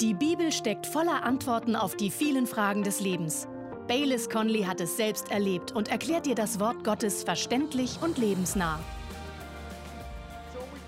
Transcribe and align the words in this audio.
Die 0.00 0.12
Bibel 0.12 0.52
steckt 0.52 0.86
voller 0.86 1.22
Antworten 1.22 1.74
auf 1.74 1.96
die 1.96 2.10
vielen 2.10 2.46
Fragen 2.46 2.82
des 2.82 3.00
Lebens. 3.00 3.48
Baylis 3.88 4.28
Conley 4.28 4.64
hat 4.64 4.78
es 4.82 4.98
selbst 4.98 5.30
erlebt 5.30 5.72
und 5.72 5.88
erklärt 5.88 6.26
dir 6.26 6.34
das 6.34 6.60
Wort 6.60 6.84
Gottes 6.84 7.24
verständlich 7.24 7.98
und 8.02 8.18
lebensnah. 8.18 8.78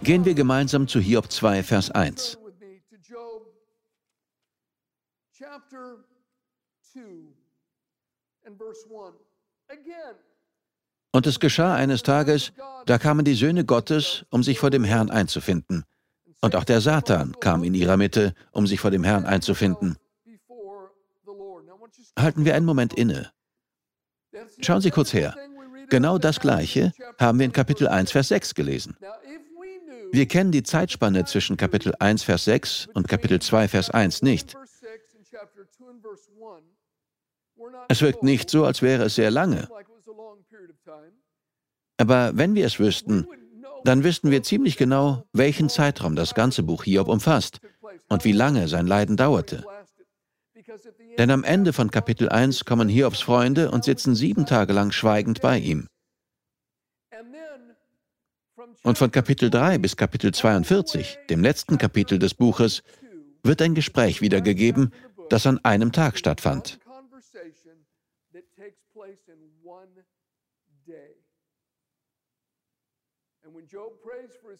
Gehen 0.03 0.27
wir 0.27 0.35
gemeinsam 0.35 0.87
zu 0.87 1.01
Hiob 1.01 1.33
2, 1.33 1.63
Vers 1.63 1.91
1. 1.91 2.39
Und 11.13 11.27
es 11.27 11.41
geschah 11.41 11.75
eines 11.75 12.03
Tages, 12.03 12.53
da 12.85 12.99
kamen 12.99 13.25
die 13.25 13.35
Söhne 13.35 13.65
Gottes, 13.65 14.27
um 14.29 14.43
sich 14.43 14.59
vor 14.59 14.69
dem 14.69 14.85
Herrn 14.85 15.11
einzufinden. 15.11 15.85
Und 16.41 16.55
auch 16.55 16.65
der 16.65 16.81
Satan 16.81 17.35
kam 17.41 17.65
in 17.65 17.75
ihrer 17.75 17.97
Mitte, 17.97 18.35
um 18.53 18.67
sich 18.67 18.81
vor 18.81 18.91
dem 18.91 19.05
Herrn 19.05 19.25
einzufinden. 19.25 19.97
Halten 22.19 22.45
wir 22.45 22.55
einen 22.55 22.67
Moment 22.67 22.95
inne. 22.95 23.33
Schauen 24.61 24.81
Sie 24.81 24.91
kurz 24.91 25.13
her. 25.13 25.35
Genau 25.89 26.19
das 26.19 26.39
Gleiche 26.41 26.93
haben 27.19 27.39
wir 27.39 27.47
in 27.47 27.53
Kapitel 27.53 27.89
1, 27.89 28.13
Vers 28.13 28.29
6 28.29 28.55
gelesen. 28.55 28.97
Wir 30.13 30.27
kennen 30.27 30.53
die 30.53 30.63
Zeitspanne 30.63 31.25
zwischen 31.25 31.57
Kapitel 31.57 31.95
1, 31.99 32.23
Vers 32.23 32.45
6 32.45 32.89
und 32.95 33.09
Kapitel 33.09 33.41
2, 33.41 33.69
Vers 33.69 33.91
1 33.91 34.23
nicht. 34.23 34.57
Es 37.89 38.03
wirkt 38.03 38.23
nicht 38.23 38.51
so, 38.51 38.65
als 38.65 38.83
wäre 38.83 39.05
es 39.05 39.15
sehr 39.15 39.31
lange. 39.31 39.69
Aber 41.97 42.37
wenn 42.37 42.55
wir 42.55 42.67
es 42.67 42.79
wüssten, 42.79 43.27
dann 43.85 44.05
wüssten 44.05 44.31
wir 44.31 44.43
ziemlich 44.43 44.77
genau, 44.77 45.25
welchen 45.33 45.69
Zeitraum 45.69 46.17
das 46.17 46.35
ganze 46.35 46.63
Buch 46.63 46.85
Hiob 46.85 47.09
umfasst 47.09 47.61
und 48.09 48.25
wie 48.25 48.33
lange 48.33 48.69
sein 48.69 48.87
Leiden 48.87 49.17
dauerte. 49.17 49.65
Denn 51.19 51.31
am 51.31 51.45
Ende 51.45 51.73
von 51.73 51.91
Kapitel 51.91 52.29
1 52.29 52.65
kommen 52.65 52.89
Hiobs 52.89 53.21
Freunde 53.21 53.71
und 53.71 53.85
sitzen 53.85 54.15
sieben 54.15 54.47
Tage 54.47 54.73
lang 54.73 54.93
schweigend 54.93 55.41
bei 55.41 55.59
ihm. 55.59 55.89
Und 58.83 58.99
von 58.99 59.11
Kapitel 59.11 59.51
3 59.51 59.79
bis 59.79 59.97
Kapitel 59.97 60.33
42, 60.33 61.19
dem 61.31 61.43
letzten 61.43 61.79
Kapitel 61.79 62.19
des 62.19 62.35
Buches, 62.35 62.83
wird 63.43 63.63
ein 63.63 63.75
Gespräch 63.75 64.21
wiedergegeben, 64.21 64.93
das 65.29 65.47
an 65.47 65.59
einem 65.65 65.93
Tag 65.93 66.19
stattfand. 66.19 66.79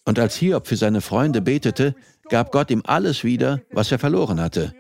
Und 0.05 0.19
als 0.19 0.37
Hiob 0.37 0.67
für 0.67 0.77
seine 0.77 1.01
Freunde 1.01 1.41
betete, 1.41 1.95
gab 2.29 2.53
Gott 2.53 2.71
ihm 2.71 2.83
alles 2.87 3.25
wieder, 3.25 3.61
was 3.71 3.93
er 3.93 3.99
verloren 3.99 4.41
hatte. 4.41 4.75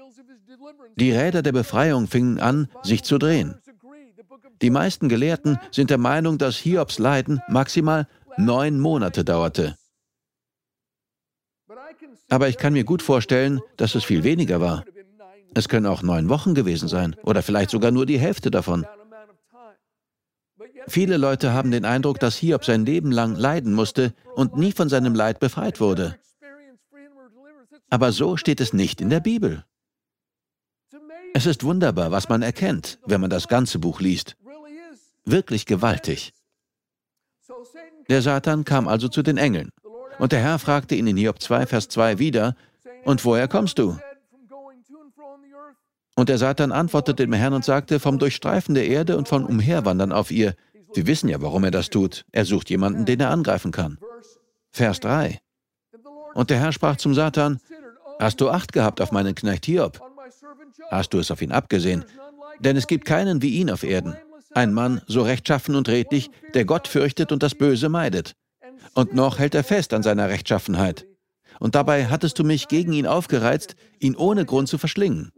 Die 0.96 1.12
Räder 1.12 1.42
der 1.42 1.52
Befreiung 1.52 2.06
fingen 2.08 2.40
an, 2.40 2.68
sich 2.82 3.04
zu 3.04 3.18
drehen. 3.18 3.54
Die 4.60 4.70
meisten 4.70 5.08
Gelehrten 5.08 5.58
sind 5.70 5.90
der 5.90 5.98
Meinung, 5.98 6.38
dass 6.38 6.56
Hiobs 6.56 6.98
Leiden 6.98 7.40
maximal 7.48 8.08
neun 8.36 8.80
Monate 8.80 9.24
dauerte. 9.24 9.76
Aber 12.28 12.48
ich 12.48 12.58
kann 12.58 12.72
mir 12.72 12.84
gut 12.84 13.02
vorstellen, 13.02 13.60
dass 13.76 13.94
es 13.94 14.04
viel 14.04 14.24
weniger 14.24 14.60
war. 14.60 14.84
Es 15.54 15.68
können 15.68 15.86
auch 15.86 16.02
neun 16.02 16.28
Wochen 16.28 16.54
gewesen 16.54 16.88
sein 16.88 17.16
oder 17.22 17.42
vielleicht 17.42 17.70
sogar 17.70 17.90
nur 17.90 18.06
die 18.06 18.18
Hälfte 18.18 18.50
davon. 18.50 18.86
Viele 20.88 21.16
Leute 21.16 21.52
haben 21.52 21.70
den 21.70 21.84
Eindruck, 21.84 22.18
dass 22.18 22.36
Hiob 22.36 22.64
sein 22.64 22.86
Leben 22.86 23.10
lang 23.12 23.36
leiden 23.36 23.74
musste 23.74 24.14
und 24.34 24.56
nie 24.56 24.72
von 24.72 24.88
seinem 24.88 25.14
Leid 25.14 25.38
befreit 25.38 25.80
wurde. 25.80 26.16
Aber 27.90 28.12
so 28.12 28.36
steht 28.36 28.60
es 28.60 28.72
nicht 28.72 29.00
in 29.00 29.10
der 29.10 29.20
Bibel. 29.20 29.64
Es 31.34 31.46
ist 31.46 31.64
wunderbar, 31.64 32.10
was 32.10 32.28
man 32.28 32.42
erkennt, 32.42 32.98
wenn 33.06 33.20
man 33.20 33.30
das 33.30 33.48
ganze 33.48 33.78
Buch 33.78 34.00
liest. 34.00 34.36
Wirklich 35.24 35.66
gewaltig. 35.66 36.32
Der 38.08 38.22
Satan 38.22 38.64
kam 38.64 38.88
also 38.88 39.08
zu 39.08 39.22
den 39.22 39.36
Engeln. 39.36 39.70
Und 40.18 40.32
der 40.32 40.40
Herr 40.40 40.58
fragte 40.58 40.94
ihn 40.94 41.06
in 41.06 41.16
Hiob 41.16 41.40
2, 41.40 41.66
Vers 41.66 41.88
2 41.88 42.18
wieder, 42.18 42.56
Und 43.04 43.24
woher 43.24 43.46
kommst 43.46 43.78
du? 43.78 43.98
Und 46.16 46.28
der 46.28 46.38
Satan 46.38 46.72
antwortete 46.72 47.22
dem 47.22 47.32
Herrn 47.32 47.52
und 47.52 47.64
sagte, 47.64 48.00
Vom 48.00 48.18
Durchstreifen 48.18 48.74
der 48.74 48.88
Erde 48.88 49.16
und 49.16 49.28
vom 49.28 49.44
Umherwandern 49.44 50.10
auf 50.10 50.30
ihr. 50.30 50.56
Wir 50.94 51.06
wissen 51.06 51.28
ja, 51.28 51.40
warum 51.40 51.64
er 51.64 51.70
das 51.70 51.90
tut. 51.90 52.24
Er 52.32 52.44
sucht 52.44 52.70
jemanden, 52.70 53.04
den 53.04 53.20
er 53.20 53.30
angreifen 53.30 53.72
kann. 53.72 53.98
Vers 54.70 55.00
3. 55.00 55.40
Und 56.34 56.50
der 56.50 56.58
Herr 56.58 56.72
sprach 56.72 56.96
zum 56.96 57.14
Satan, 57.14 57.60
Hast 58.18 58.40
du 58.40 58.50
Acht 58.50 58.72
gehabt 58.72 59.00
auf 59.00 59.12
meinen 59.12 59.34
Knecht 59.34 59.66
Hiob? 59.66 60.00
Hast 60.90 61.12
du 61.12 61.18
es 61.18 61.30
auf 61.30 61.42
ihn 61.42 61.52
abgesehen? 61.52 62.04
Denn 62.60 62.76
es 62.76 62.86
gibt 62.86 63.04
keinen 63.04 63.42
wie 63.42 63.54
ihn 63.56 63.70
auf 63.70 63.84
Erden. 63.84 64.16
Ein 64.52 64.72
Mann, 64.72 65.02
so 65.06 65.22
rechtschaffen 65.22 65.76
und 65.76 65.88
redlich, 65.88 66.30
der 66.54 66.64
Gott 66.64 66.88
fürchtet 66.88 67.32
und 67.32 67.42
das 67.42 67.54
Böse 67.54 67.88
meidet. 67.88 68.34
Und 68.94 69.14
noch 69.14 69.38
hält 69.38 69.54
er 69.54 69.64
fest 69.64 69.92
an 69.94 70.02
seiner 70.02 70.28
Rechtschaffenheit. 70.28 71.06
Und 71.60 71.74
dabei 71.74 72.06
hattest 72.06 72.38
du 72.38 72.44
mich 72.44 72.68
gegen 72.68 72.92
ihn 72.92 73.06
aufgereizt, 73.06 73.76
ihn 73.98 74.16
ohne 74.16 74.44
Grund 74.44 74.68
zu 74.68 74.78
verschlingen. 74.78 75.32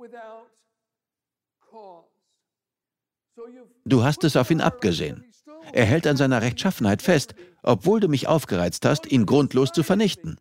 Du 3.84 4.04
hast 4.04 4.24
es 4.24 4.36
auf 4.36 4.50
ihn 4.50 4.60
abgesehen. 4.60 5.24
Er 5.72 5.84
hält 5.84 6.06
an 6.06 6.16
seiner 6.16 6.42
Rechtschaffenheit 6.42 7.02
fest, 7.02 7.34
obwohl 7.62 8.00
du 8.00 8.08
mich 8.08 8.28
aufgereizt 8.28 8.84
hast, 8.84 9.06
ihn 9.10 9.26
grundlos 9.26 9.72
zu 9.72 9.82
vernichten. 9.82 10.40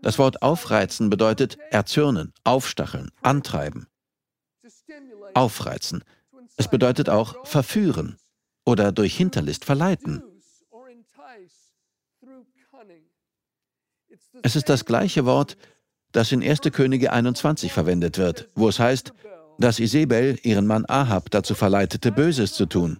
Das 0.00 0.18
Wort 0.18 0.42
aufreizen 0.42 1.10
bedeutet 1.10 1.58
erzürnen, 1.70 2.32
aufstacheln, 2.44 3.10
antreiben. 3.22 3.86
Aufreizen. 5.34 6.04
Es 6.56 6.68
bedeutet 6.68 7.08
auch 7.08 7.46
verführen 7.46 8.18
oder 8.64 8.92
durch 8.92 9.16
Hinterlist 9.16 9.64
verleiten. 9.64 10.22
Es 14.42 14.56
ist 14.56 14.68
das 14.68 14.84
gleiche 14.84 15.24
Wort, 15.24 15.56
das 16.12 16.30
in 16.32 16.42
1. 16.42 16.60
Könige 16.72 17.12
21 17.12 17.72
verwendet 17.72 18.18
wird, 18.18 18.50
wo 18.54 18.68
es 18.68 18.78
heißt, 18.78 19.12
dass 19.58 19.78
Isabel 19.78 20.38
ihren 20.42 20.66
Mann 20.66 20.84
Ahab 20.86 21.30
dazu 21.30 21.54
verleitete, 21.54 22.12
Böses 22.12 22.52
zu 22.54 22.66
tun. 22.66 22.98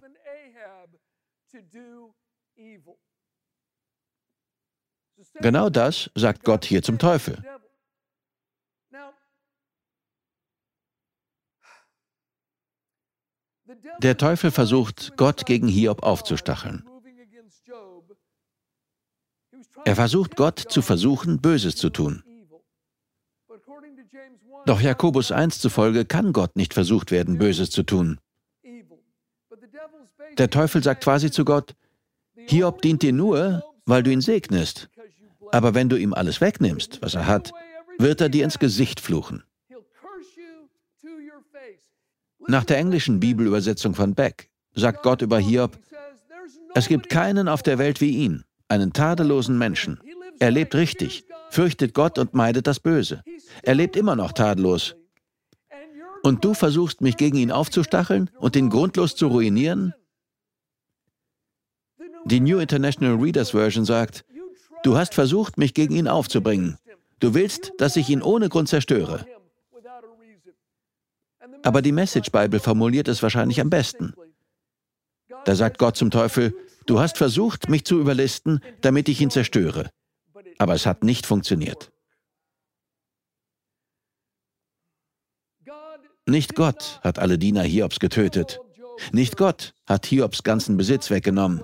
Genau 5.35 5.69
das 5.69 6.11
sagt 6.15 6.43
Gott 6.43 6.65
hier 6.65 6.83
zum 6.83 6.99
Teufel. 6.99 7.43
Der 13.99 14.17
Teufel 14.17 14.51
versucht, 14.51 15.17
Gott 15.17 15.45
gegen 15.45 15.67
Hiob 15.67 16.03
aufzustacheln. 16.03 16.85
Er 19.85 19.95
versucht 19.95 20.35
Gott 20.35 20.59
zu 20.59 20.81
versuchen, 20.81 21.41
Böses 21.41 21.75
zu 21.75 21.89
tun. 21.89 22.23
Doch 24.65 24.81
Jakobus 24.81 25.31
1 25.31 25.59
zufolge 25.59 26.05
kann 26.05 26.33
Gott 26.33 26.55
nicht 26.55 26.73
versucht 26.73 27.11
werden, 27.11 27.37
Böses 27.37 27.69
zu 27.69 27.83
tun. 27.83 28.19
Der 30.37 30.49
Teufel 30.49 30.81
sagt 30.81 31.03
quasi 31.03 31.31
zu 31.31 31.45
Gott, 31.45 31.75
Hiob 32.47 32.81
dient 32.81 33.01
dir 33.01 33.13
nur, 33.13 33.63
weil 33.85 34.03
du 34.03 34.11
ihn 34.11 34.21
segnest. 34.21 34.89
Aber 35.51 35.75
wenn 35.75 35.89
du 35.89 35.97
ihm 35.97 36.13
alles 36.13 36.41
wegnimmst, 36.41 37.01
was 37.01 37.13
er 37.13 37.27
hat, 37.27 37.51
wird 37.99 38.21
er 38.21 38.29
dir 38.29 38.43
ins 38.43 38.59
Gesicht 38.59 38.99
fluchen. 38.99 39.43
Nach 42.47 42.63
der 42.63 42.77
englischen 42.77 43.19
Bibelübersetzung 43.19 43.93
von 43.93 44.15
Beck 44.15 44.49
sagt 44.73 45.03
Gott 45.03 45.21
über 45.21 45.39
Hiob, 45.39 45.77
es 46.75 46.87
gibt 46.87 47.09
keinen 47.09 47.47
auf 47.47 47.61
der 47.61 47.77
Welt 47.77 48.01
wie 48.01 48.17
ihn, 48.17 48.43
einen 48.67 48.93
tadellosen 48.93 49.57
Menschen. 49.57 49.99
Er 50.39 50.51
lebt 50.51 50.73
richtig, 50.75 51.25
fürchtet 51.53 51.93
Gott 51.93 52.17
und 52.17 52.33
meidet 52.33 52.67
das 52.67 52.79
Böse. 52.79 53.23
Er 53.61 53.75
lebt 53.75 53.95
immer 53.95 54.15
noch 54.15 54.31
tadellos. 54.31 54.95
Und 56.23 56.43
du 56.43 56.53
versuchst 56.53 57.01
mich 57.01 57.17
gegen 57.17 57.37
ihn 57.37 57.51
aufzustacheln 57.51 58.29
und 58.39 58.55
ihn 58.55 58.69
grundlos 58.69 59.15
zu 59.15 59.27
ruinieren? 59.27 59.93
Die 62.25 62.39
New 62.39 62.59
International 62.59 63.15
Readers 63.15 63.51
Version 63.51 63.85
sagt, 63.85 64.25
Du 64.83 64.97
hast 64.97 65.13
versucht, 65.13 65.57
mich 65.57 65.73
gegen 65.73 65.95
ihn 65.95 66.09
aufzubringen. 66.09 66.77
Du 67.19 67.33
willst, 67.33 67.71
dass 67.77 67.95
ich 67.95 68.09
ihn 68.09 68.21
ohne 68.21 68.49
Grund 68.49 68.67
zerstöre. 68.67 69.25
Aber 71.63 71.81
die 71.81 71.93
Message 71.93 72.31
Bible 72.31 72.59
formuliert 72.59 73.07
es 73.07 73.23
wahrscheinlich 73.23 73.61
am 73.61 73.69
besten. 73.69 74.13
Da 75.45 75.55
sagt 75.55 75.77
Gott 75.77 75.95
zum 75.95 76.11
Teufel, 76.11 76.53
du 76.85 76.99
hast 76.99 77.17
versucht, 77.17 77.69
mich 77.69 77.85
zu 77.85 77.97
überlisten, 77.99 78.59
damit 78.81 79.07
ich 79.07 79.21
ihn 79.21 79.29
zerstöre. 79.29 79.89
Aber 80.57 80.73
es 80.73 80.85
hat 80.85 81.03
nicht 81.03 81.25
funktioniert. 81.25 81.91
Nicht 86.25 86.55
Gott 86.55 86.99
hat 87.03 87.19
alle 87.19 87.37
Diener 87.37 87.63
Hiobs 87.63 87.99
getötet. 87.99 88.59
Nicht 89.11 89.37
Gott 89.37 89.73
hat 89.85 90.05
Hiobs 90.05 90.43
ganzen 90.43 90.77
Besitz 90.77 91.09
weggenommen. 91.09 91.63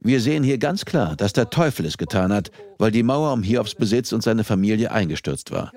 Wir 0.00 0.20
sehen 0.20 0.44
hier 0.44 0.58
ganz 0.58 0.84
klar, 0.84 1.16
dass 1.16 1.32
der 1.32 1.50
Teufel 1.50 1.84
es 1.84 1.98
getan 1.98 2.32
hat, 2.32 2.52
weil 2.78 2.92
die 2.92 3.02
Mauer 3.02 3.32
um 3.32 3.42
Hiobs 3.42 3.74
Besitz 3.74 4.12
und 4.12 4.22
seine 4.22 4.44
Familie 4.44 4.92
eingestürzt 4.92 5.50
war. 5.50 5.72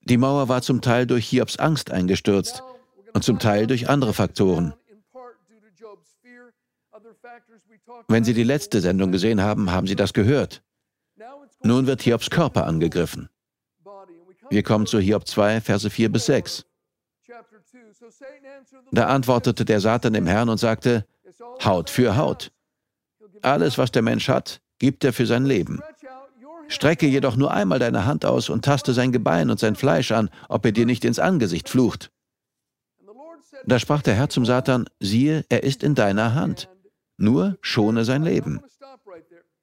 Die 0.00 0.16
Mauer 0.16 0.48
war 0.48 0.62
zum 0.62 0.80
Teil 0.80 1.06
durch 1.06 1.28
Hiobs 1.28 1.58
Angst 1.58 1.90
eingestürzt 1.92 2.62
und 3.12 3.22
zum 3.22 3.38
Teil 3.38 3.66
durch 3.66 3.88
andere 3.88 4.12
Faktoren. 4.12 4.74
Wenn 8.08 8.24
Sie 8.24 8.34
die 8.34 8.44
letzte 8.44 8.80
Sendung 8.80 9.12
gesehen 9.12 9.40
haben, 9.42 9.70
haben 9.70 9.86
Sie 9.86 9.96
das 9.96 10.12
gehört. 10.12 10.62
Nun 11.62 11.86
wird 11.86 12.02
Hiobs 12.02 12.30
Körper 12.30 12.66
angegriffen. 12.66 13.28
Wir 14.50 14.62
kommen 14.62 14.86
zu 14.86 15.00
Hiob 15.00 15.26
2, 15.26 15.60
Verse 15.60 15.90
4 15.90 16.12
bis 16.12 16.26
6. 16.26 16.66
Da 18.92 19.06
antwortete 19.08 19.64
der 19.64 19.80
Satan 19.80 20.12
dem 20.12 20.26
Herrn 20.26 20.48
und 20.48 20.58
sagte, 20.58 21.06
Haut 21.64 21.90
für 21.90 22.16
Haut. 22.16 22.52
Alles, 23.42 23.78
was 23.78 23.90
der 23.90 24.02
Mensch 24.02 24.28
hat, 24.28 24.60
gibt 24.78 25.04
er 25.04 25.12
für 25.12 25.26
sein 25.26 25.44
Leben. 25.44 25.80
Strecke 26.68 27.06
jedoch 27.06 27.36
nur 27.36 27.52
einmal 27.52 27.78
deine 27.78 28.06
Hand 28.06 28.24
aus 28.24 28.48
und 28.48 28.64
taste 28.64 28.92
sein 28.92 29.12
Gebein 29.12 29.50
und 29.50 29.60
sein 29.60 29.76
Fleisch 29.76 30.12
an, 30.12 30.30
ob 30.48 30.64
er 30.64 30.72
dir 30.72 30.86
nicht 30.86 31.04
ins 31.04 31.18
Angesicht 31.18 31.68
flucht. 31.68 32.10
Da 33.64 33.78
sprach 33.78 34.02
der 34.02 34.14
Herr 34.14 34.28
zum 34.28 34.44
Satan, 34.44 34.86
siehe, 35.00 35.44
er 35.48 35.62
ist 35.62 35.82
in 35.82 35.94
deiner 35.94 36.34
Hand. 36.34 36.68
Nur 37.16 37.56
schone 37.60 38.04
sein 38.04 38.22
Leben. 38.22 38.60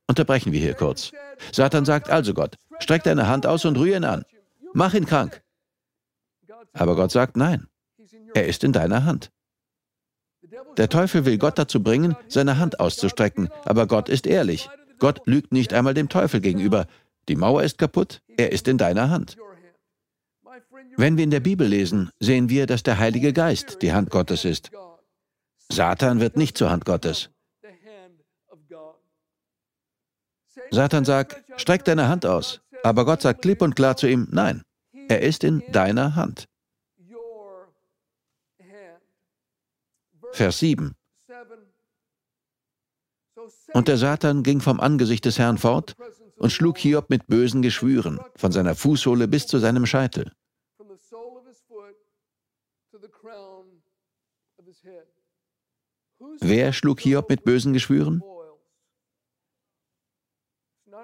Unterbrechen 0.08 0.52
wir 0.52 0.60
hier 0.60 0.74
kurz. 0.74 1.12
Satan 1.52 1.86
sagt 1.86 2.10
also 2.10 2.34
Gott, 2.34 2.58
streck 2.80 3.04
deine 3.04 3.28
Hand 3.28 3.46
aus 3.46 3.66
und 3.66 3.78
rühre 3.78 3.98
ihn 3.98 4.04
an. 4.04 4.26
Mach 4.74 4.94
ihn 4.94 5.06
krank. 5.06 5.42
Aber 6.74 6.96
Gott 6.96 7.12
sagt, 7.12 7.38
nein, 7.38 7.68
er 8.34 8.48
ist 8.48 8.64
in 8.64 8.74
deiner 8.74 9.06
Hand. 9.06 9.32
Der 10.78 10.90
Teufel 10.90 11.26
will 11.26 11.38
Gott 11.38 11.58
dazu 11.58 11.82
bringen, 11.82 12.16
seine 12.28 12.58
Hand 12.58 12.80
auszustrecken, 12.80 13.50
aber 13.64 13.88
Gott 13.88 14.10
ist 14.10 14.26
ehrlich. 14.28 14.70
Gott 15.00 15.22
lügt 15.26 15.52
nicht 15.52 15.74
einmal 15.74 15.94
dem 15.94 16.10
Teufel 16.10 16.42
gegenüber. 16.42 16.88
Die 17.30 17.36
Mauer 17.36 17.64
ist 17.64 17.78
kaputt, 17.78 18.22
er 18.38 18.52
ist 18.52 18.68
in 18.68 18.78
deiner 18.78 19.10
Hand. 19.10 19.38
Wenn 20.98 21.18
wir 21.18 21.24
in 21.24 21.32
der 21.32 21.40
Bibel 21.40 21.68
lesen, 21.68 22.10
sehen 22.20 22.50
wir, 22.50 22.68
dass 22.68 22.84
der 22.84 23.00
Heilige 23.00 23.34
Geist 23.34 23.82
die 23.82 23.94
Hand 23.94 24.10
Gottes 24.10 24.46
ist. 24.46 24.72
Satan 25.72 26.20
wird 26.20 26.38
nicht 26.38 26.58
zur 26.58 26.70
Hand 26.70 26.86
Gottes. 26.86 27.30
Satan 30.72 31.06
sagt, 31.06 31.44
streck 31.60 31.86
deine 31.86 32.08
Hand 32.08 32.26
aus. 32.26 32.62
Aber 32.84 33.06
Gott 33.06 33.22
sagt 33.22 33.42
klipp 33.42 33.62
und 33.62 33.76
klar 33.76 33.96
zu 33.96 34.08
ihm, 34.08 34.28
nein, 34.32 34.64
er 35.08 35.22
ist 35.22 35.44
in 35.44 35.64
deiner 35.72 36.16
Hand. 36.16 36.48
Vers 40.34 40.60
7. 40.60 40.96
Und 43.74 43.88
der 43.88 43.98
Satan 43.98 44.44
ging 44.44 44.62
vom 44.62 44.80
Angesicht 44.80 45.26
des 45.26 45.38
Herrn 45.38 45.58
fort 45.58 45.96
und 46.38 46.52
schlug 46.52 46.78
Hiob 46.78 47.10
mit 47.10 47.28
bösen 47.28 47.62
Geschwüren, 47.62 48.20
von 48.36 48.52
seiner 48.52 48.76
Fußsohle 48.76 49.28
bis 49.28 49.48
zu 49.48 49.60
seinem 49.60 49.86
Scheitel. 49.86 50.32
Wer 56.40 56.74
schlug 56.74 57.00
Hiob 57.00 57.30
mit 57.30 57.44
bösen 57.44 57.74
Geschwüren? 57.74 58.24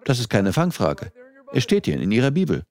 Das 0.06 0.20
ist 0.20 0.30
keine 0.30 0.54
Fangfrage. 0.54 1.12
Es 1.52 1.64
steht 1.64 1.86
hier 1.86 2.00
in 2.00 2.12
Ihrer 2.12 2.32
Bibel. 2.32 2.64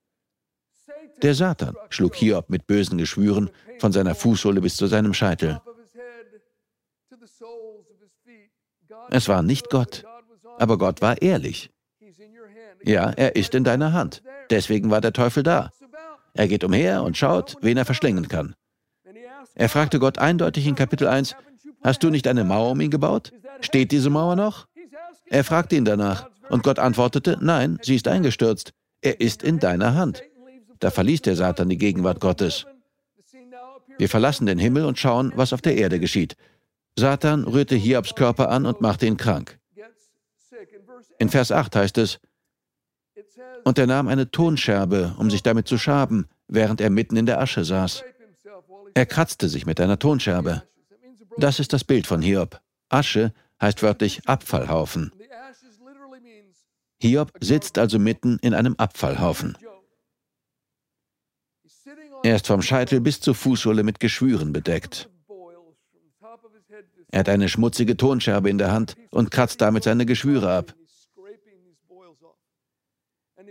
Der 1.23 1.35
Satan 1.35 1.75
schlug 1.91 2.15
Hiob 2.15 2.49
mit 2.49 2.67
bösen 2.67 2.99
Geschwüren 2.99 3.51
von 3.81 3.93
seiner 3.93 4.15
Fußsohle 4.15 4.61
bis 4.61 4.77
zu 4.77 4.87
seinem 4.87 5.15
Scheitel. 5.15 5.61
Es 9.11 9.29
war 9.29 9.43
nicht 9.43 9.71
Gott, 9.71 10.05
aber 10.59 10.79
Gott 10.79 11.01
war 11.01 11.21
ehrlich. 11.21 11.71
Ja, 12.85 13.11
er 13.11 13.37
ist 13.37 13.55
in 13.55 13.65
deiner 13.65 13.93
Hand. 13.93 14.23
Deswegen 14.51 14.91
war 14.91 15.01
der 15.01 15.13
Teufel 15.13 15.43
da. 15.43 15.71
Er 16.35 16.47
geht 16.47 16.63
umher 16.63 17.03
und 17.03 17.17
schaut, 17.17 17.57
wen 17.61 17.77
er 17.77 17.85
verschlingen 17.85 18.29
kann. 18.29 18.55
Er 19.55 19.69
fragte 19.69 19.99
Gott 19.99 20.19
eindeutig 20.19 20.67
in 20.67 20.77
Kapitel 20.77 21.09
1, 21.09 21.35
Hast 21.83 22.03
du 22.03 22.11
nicht 22.11 22.27
eine 22.27 22.45
Mauer 22.45 22.73
um 22.73 22.81
ihn 22.81 22.91
gebaut? 22.91 23.33
Steht 23.61 23.93
diese 23.93 24.11
Mauer 24.11 24.37
noch? 24.37 24.67
Er 25.27 25.45
fragte 25.45 25.77
ihn 25.77 25.85
danach, 25.85 26.29
und 26.51 26.63
Gott 26.63 26.79
antwortete, 26.79 27.39
Nein, 27.41 27.79
sie 27.83 27.97
ist 27.97 28.09
eingestürzt. 28.09 28.73
Er 29.01 29.21
ist 29.21 29.43
in 29.43 29.59
deiner 29.59 29.95
Hand. 29.95 30.23
Da 30.81 30.91
verließ 30.91 31.23
der 31.23 31.37
Satan 31.37 31.69
die 31.69 31.79
Gegenwart 31.79 32.21
Gottes. 32.21 32.67
Wir 33.99 34.09
verlassen 34.09 34.47
den 34.47 34.59
Himmel 34.59 34.85
und 34.85 34.99
schauen, 34.99 35.33
was 35.35 35.53
auf 35.53 35.61
der 35.61 35.77
Erde 35.77 35.99
geschieht. 35.99 36.37
Satan 36.97 37.45
rührte 37.45 37.75
Hiobs 37.77 38.15
Körper 38.15 38.51
an 38.51 38.67
und 38.67 38.81
machte 38.81 39.07
ihn 39.07 39.17
krank. 39.17 39.59
In 41.19 41.29
Vers 41.29 41.53
8 41.53 41.75
heißt 41.75 41.99
es, 41.99 42.21
und 43.65 43.79
er 43.79 43.87
nahm 43.87 44.09
eine 44.09 44.31
Tonscherbe, 44.31 45.15
um 45.19 45.31
sich 45.31 45.43
damit 45.43 45.69
zu 45.69 45.79
schaben, 45.79 46.29
während 46.47 46.81
er 46.81 46.91
mitten 46.91 47.17
in 47.17 47.27
der 47.27 47.41
Asche 47.41 47.65
saß. 47.65 48.05
Er 48.95 49.07
kratzte 49.07 49.49
sich 49.49 49.67
mit 49.67 49.81
einer 49.81 49.99
Tonscherbe. 49.99 50.63
Das 51.37 51.61
ist 51.61 51.73
das 51.73 51.85
Bild 51.85 52.07
von 52.07 52.23
Hiob. 52.23 52.61
Asche 52.89 53.33
heißt 53.61 53.83
wörtlich 53.83 54.27
Abfallhaufen. 54.27 55.13
Hiob 57.01 57.33
sitzt 57.41 57.79
also 57.79 57.99
mitten 57.99 58.39
in 58.41 58.55
einem 58.55 58.75
Abfallhaufen. 58.77 59.57
Er 62.25 62.37
ist 62.37 62.47
vom 62.47 62.63
Scheitel 62.63 63.01
bis 63.01 63.21
zur 63.21 63.35
Fußsohle 63.35 63.85
mit 63.85 64.01
Geschwüren 64.01 64.53
bedeckt. 64.53 65.09
Er 67.11 67.21
hat 67.21 67.29
eine 67.29 67.49
schmutzige 67.49 67.97
Tonscherbe 67.97 68.51
in 68.51 68.59
der 68.59 68.73
Hand 68.73 68.97
und 69.11 69.31
kratzt 69.31 69.61
damit 69.61 69.85
seine 69.85 70.05
Geschwüre 70.05 70.53
ab. 70.53 70.75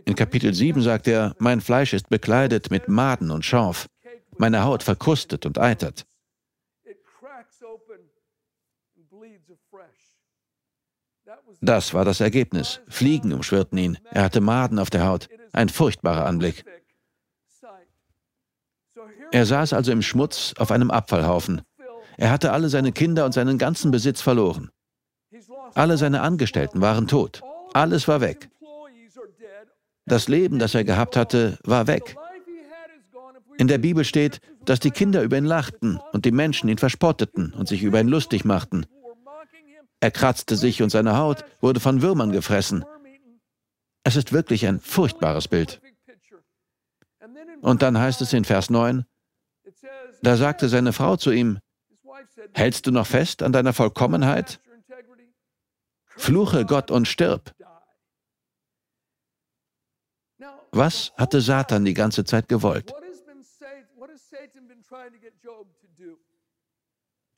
In 0.05 0.15
Kapitel 0.15 0.53
7 0.53 0.81
sagt 0.81 1.07
er, 1.07 1.35
mein 1.39 1.61
Fleisch 1.61 1.93
ist 1.93 2.09
bekleidet 2.09 2.69
mit 2.69 2.87
Maden 2.87 3.31
und 3.31 3.45
Schorf, 3.45 3.87
meine 4.37 4.63
Haut 4.63 4.83
verkrustet 4.83 5.45
und 5.45 5.57
eitert. 5.57 6.05
Das 11.61 11.93
war 11.93 12.05
das 12.05 12.19
Ergebnis. 12.19 12.81
Fliegen 12.87 13.33
umschwirrten 13.33 13.77
ihn. 13.77 13.97
Er 14.11 14.23
hatte 14.23 14.41
Maden 14.41 14.79
auf 14.79 14.89
der 14.89 15.05
Haut. 15.05 15.27
Ein 15.53 15.69
furchtbarer 15.69 16.25
Anblick. 16.25 16.63
Er 19.31 19.45
saß 19.45 19.73
also 19.73 19.91
im 19.91 20.01
Schmutz 20.01 20.53
auf 20.57 20.71
einem 20.71 20.91
Abfallhaufen. 20.91 21.61
Er 22.17 22.31
hatte 22.31 22.51
alle 22.51 22.69
seine 22.69 22.91
Kinder 22.91 23.25
und 23.25 23.33
seinen 23.33 23.57
ganzen 23.57 23.91
Besitz 23.91 24.21
verloren. 24.21 24.69
Alle 25.73 25.97
seine 25.97 26.21
Angestellten 26.21 26.81
waren 26.81 27.07
tot. 27.07 27.41
Alles 27.73 28.07
war 28.07 28.21
weg. 28.21 28.49
Das 30.05 30.27
Leben, 30.27 30.57
das 30.57 30.73
er 30.73 30.83
gehabt 30.83 31.15
hatte, 31.15 31.57
war 31.63 31.87
weg. 31.87 32.15
In 33.57 33.67
der 33.67 33.77
Bibel 33.77 34.05
steht, 34.05 34.39
dass 34.65 34.79
die 34.79 34.91
Kinder 34.91 35.23
über 35.23 35.37
ihn 35.37 35.45
lachten 35.45 35.99
und 36.13 36.25
die 36.25 36.31
Menschen 36.31 36.69
ihn 36.69 36.77
verspotteten 36.77 37.53
und 37.53 37.67
sich 37.67 37.83
über 37.83 37.99
ihn 37.99 38.07
lustig 38.07 38.45
machten. 38.45 38.85
Er 39.99 40.11
kratzte 40.11 40.55
sich 40.55 40.81
und 40.81 40.89
seine 40.89 41.17
Haut 41.17 41.43
wurde 41.59 41.79
von 41.79 42.01
Würmern 42.01 42.31
gefressen. 42.31 42.85
Es 44.03 44.15
ist 44.15 44.31
wirklich 44.31 44.65
ein 44.67 44.79
furchtbares 44.79 45.47
Bild. 45.47 45.81
Und 47.61 47.81
dann 47.81 47.97
heißt 47.97 48.21
es 48.21 48.33
in 48.33 48.45
Vers 48.45 48.69
9, 48.69 49.05
da 50.21 50.37
sagte 50.37 50.69
seine 50.69 50.93
Frau 50.93 51.17
zu 51.17 51.31
ihm, 51.31 51.59
hältst 52.53 52.87
du 52.87 52.91
noch 52.91 53.07
fest 53.07 53.43
an 53.43 53.51
deiner 53.51 53.73
Vollkommenheit? 53.73 54.61
Fluche 56.05 56.65
Gott 56.65 56.89
und 56.91 57.07
stirb. 57.07 57.53
Was 60.71 61.11
hatte 61.17 61.41
Satan 61.41 61.85
die 61.85 61.93
ganze 61.93 62.23
Zeit 62.23 62.47
gewollt? 62.47 62.93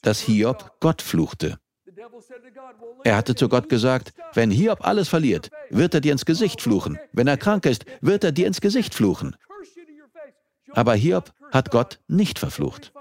Dass 0.02 0.20
Hiob 0.20 0.80
Gott 0.80 1.02
fluchte. 1.02 1.60
Er 3.04 3.16
hatte 3.16 3.36
zu 3.36 3.50
Gott 3.50 3.70
gesagt, 3.70 4.14
wenn 4.34 4.52
Hiob 4.52 4.86
alles 4.86 5.10
verliert, 5.10 5.50
wird 5.70 5.94
er 5.94 6.02
dir 6.02 6.12
ins 6.12 6.26
Gesicht 6.26 6.62
fluchen. 6.62 7.00
Wenn 7.14 7.28
er 7.28 7.38
krank 7.38 7.66
ist, 7.66 7.86
wird 8.02 8.24
er 8.24 8.32
dir 8.32 8.48
ins 8.48 8.62
Gesicht 8.62 8.94
fluchen. 8.94 9.36
Aber 10.72 10.94
Hiob 10.94 11.34
hat 11.52 11.72
Gott 11.72 12.00
nicht 12.08 12.40
verflucht. 12.40 12.94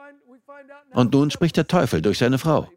Und 0.93 1.13
nun 1.13 1.31
spricht 1.31 1.57
der 1.57 1.67
Teufel 1.67 2.03
durch 2.03 2.19
seine 2.19 2.39
Frau. 2.39 2.71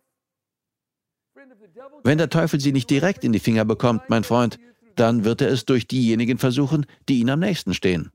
Wenn 2.04 2.18
der 2.18 2.30
Teufel 2.30 2.60
sie 2.60 2.72
nicht 2.72 2.90
direkt 2.90 3.24
in 3.24 3.32
die 3.32 3.40
Finger 3.40 3.66
bekommt, 3.66 4.10
mein 4.10 4.24
Freund, 4.24 4.60
dann 4.96 5.24
wird 5.24 5.42
er 5.42 5.50
es 5.50 5.66
durch 5.66 5.88
diejenigen 5.88 6.38
versuchen, 6.38 6.86
die 7.08 7.20
ihm 7.20 7.30
am 7.30 7.40
nächsten 7.40 7.74
stehen. 7.74 8.12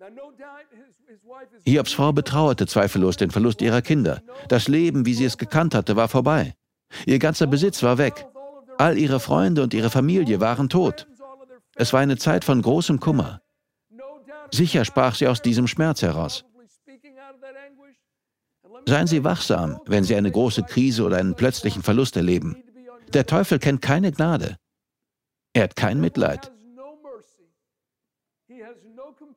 Hiobs 1.65 1.93
Frau 1.93 2.13
betrauerte 2.13 2.67
zweifellos 2.67 3.17
den 3.17 3.31
Verlust 3.31 3.63
ihrer 3.63 3.83
Kinder. 3.83 4.23
Das 4.49 4.69
Leben, 4.69 5.07
wie 5.07 5.15
sie 5.15 5.25
es 5.25 5.39
gekannt 5.39 5.75
hatte, 5.75 5.97
war 5.97 6.09
vorbei. 6.09 6.55
Ihr 7.05 7.19
ganzer 7.19 7.47
Besitz 7.47 7.83
war 7.83 7.99
weg. 7.99 8.27
All 8.79 8.99
ihre 8.99 9.21
Freunde 9.21 9.63
und 9.63 9.75
ihre 9.75 9.91
Familie 9.91 10.41
waren 10.41 10.69
tot. 10.69 11.07
Es 11.75 11.93
war 11.93 12.01
eine 12.01 12.17
Zeit 12.17 12.45
von 12.45 12.63
großem 12.63 13.01
Kummer. 13.01 13.41
Sicher 14.53 14.85
sprach 14.85 15.15
sie 15.15 15.29
aus 15.29 15.43
diesem 15.43 15.67
Schmerz 15.67 16.03
heraus. 16.03 16.45
Seien 18.89 19.09
Sie 19.09 19.25
wachsam, 19.25 19.81
wenn 19.87 20.05
Sie 20.05 20.15
eine 20.15 20.31
große 20.31 20.63
Krise 20.63 21.05
oder 21.05 21.17
einen 21.17 21.35
plötzlichen 21.35 21.83
Verlust 21.83 22.17
erleben. 22.17 22.63
Der 23.13 23.27
Teufel 23.27 23.59
kennt 23.59 23.83
keine 23.83 24.13
Gnade. 24.13 24.57
Er 25.53 25.65
hat 25.65 25.77
kein 25.77 26.01
Mitleid. 26.01 26.53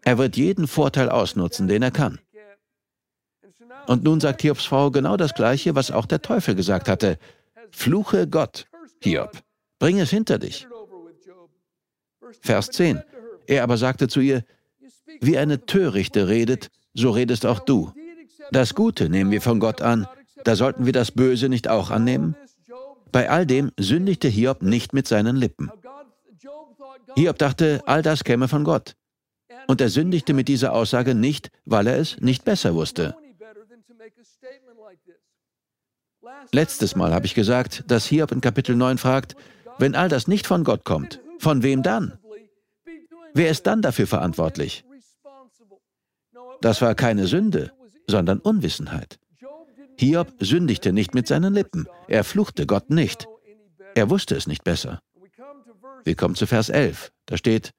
Er 0.03 0.17
wird 0.17 0.37
jeden 0.37 0.67
Vorteil 0.67 1.09
ausnutzen, 1.09 1.67
den 1.67 1.81
er 1.81 1.91
kann. 1.91 2.19
Und 3.87 4.03
nun 4.03 4.19
sagt 4.19 4.41
Hiobs 4.41 4.65
Frau 4.65 4.91
genau 4.91 5.17
das 5.17 5.33
Gleiche, 5.33 5.75
was 5.75 5.89
auch 5.91 6.05
der 6.05 6.21
Teufel 6.21 6.55
gesagt 6.55 6.87
hatte. 6.87 7.17
Fluche 7.71 8.27
Gott, 8.27 8.67
Hiob, 9.01 9.31
bring 9.79 9.99
es 9.99 10.09
hinter 10.09 10.39
dich. 10.39 10.67
Vers 12.41 12.69
10. 12.71 13.01
Er 13.47 13.63
aber 13.63 13.77
sagte 13.77 14.07
zu 14.07 14.19
ihr, 14.19 14.43
wie 15.21 15.37
eine 15.37 15.65
Törichte 15.65 16.27
redet, 16.27 16.69
so 16.93 17.11
redest 17.11 17.45
auch 17.45 17.59
du. 17.59 17.91
Das 18.51 18.75
Gute 18.75 19.09
nehmen 19.09 19.31
wir 19.31 19.41
von 19.41 19.59
Gott 19.59 19.81
an, 19.81 20.07
da 20.43 20.55
sollten 20.55 20.85
wir 20.85 20.93
das 20.93 21.11
Böse 21.11 21.49
nicht 21.49 21.67
auch 21.67 21.89
annehmen? 21.89 22.35
Bei 23.11 23.29
all 23.29 23.45
dem 23.45 23.71
sündigte 23.77 24.27
Hiob 24.27 24.61
nicht 24.61 24.93
mit 24.93 25.07
seinen 25.07 25.35
Lippen. 25.35 25.71
Hiob 27.15 27.37
dachte, 27.37 27.81
all 27.85 28.01
das 28.01 28.23
käme 28.23 28.47
von 28.47 28.63
Gott. 28.63 28.95
Und 29.67 29.81
er 29.81 29.89
sündigte 29.89 30.33
mit 30.33 30.47
dieser 30.47 30.73
Aussage 30.73 31.15
nicht, 31.15 31.51
weil 31.65 31.87
er 31.87 31.97
es 31.97 32.19
nicht 32.19 32.45
besser 32.45 32.75
wusste. 32.75 33.15
Letztes 36.51 36.95
Mal 36.95 37.13
habe 37.13 37.25
ich 37.25 37.35
gesagt, 37.35 37.83
dass 37.87 38.05
Hiob 38.05 38.31
in 38.31 38.41
Kapitel 38.41 38.75
9 38.75 38.97
fragt, 38.97 39.35
wenn 39.77 39.95
all 39.95 40.09
das 40.09 40.27
nicht 40.27 40.47
von 40.47 40.63
Gott 40.63 40.83
kommt, 40.83 41.21
von 41.39 41.63
wem 41.63 41.83
dann? 41.83 42.19
Wer 43.33 43.49
ist 43.49 43.67
dann 43.67 43.81
dafür 43.81 44.07
verantwortlich? 44.07 44.83
Das 46.61 46.81
war 46.81 46.95
keine 46.95 47.27
Sünde, 47.27 47.71
sondern 48.07 48.39
Unwissenheit. 48.39 49.19
Hiob 49.97 50.33
sündigte 50.39 50.91
nicht 50.93 51.13
mit 51.13 51.27
seinen 51.27 51.53
Lippen, 51.53 51.87
er 52.07 52.23
fluchte 52.23 52.65
Gott 52.65 52.89
nicht. 52.89 53.27
Er 53.95 54.09
wusste 54.09 54.35
es 54.35 54.47
nicht 54.47 54.63
besser. 54.63 55.01
Wir 56.03 56.15
kommen 56.15 56.35
zu 56.35 56.47
Vers 56.47 56.69
11. 56.69 57.11
Da 57.25 57.37
steht, 57.37 57.71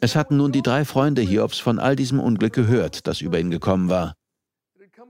es 0.00 0.16
hatten 0.16 0.36
nun 0.36 0.52
die 0.52 0.62
drei 0.62 0.84
Freunde 0.84 1.22
Hiobs 1.22 1.58
von 1.58 1.78
all 1.78 1.96
diesem 1.96 2.20
Unglück 2.20 2.52
gehört, 2.52 3.06
das 3.06 3.20
über 3.20 3.38
ihn 3.38 3.50
gekommen 3.50 3.88
war. 3.88 4.14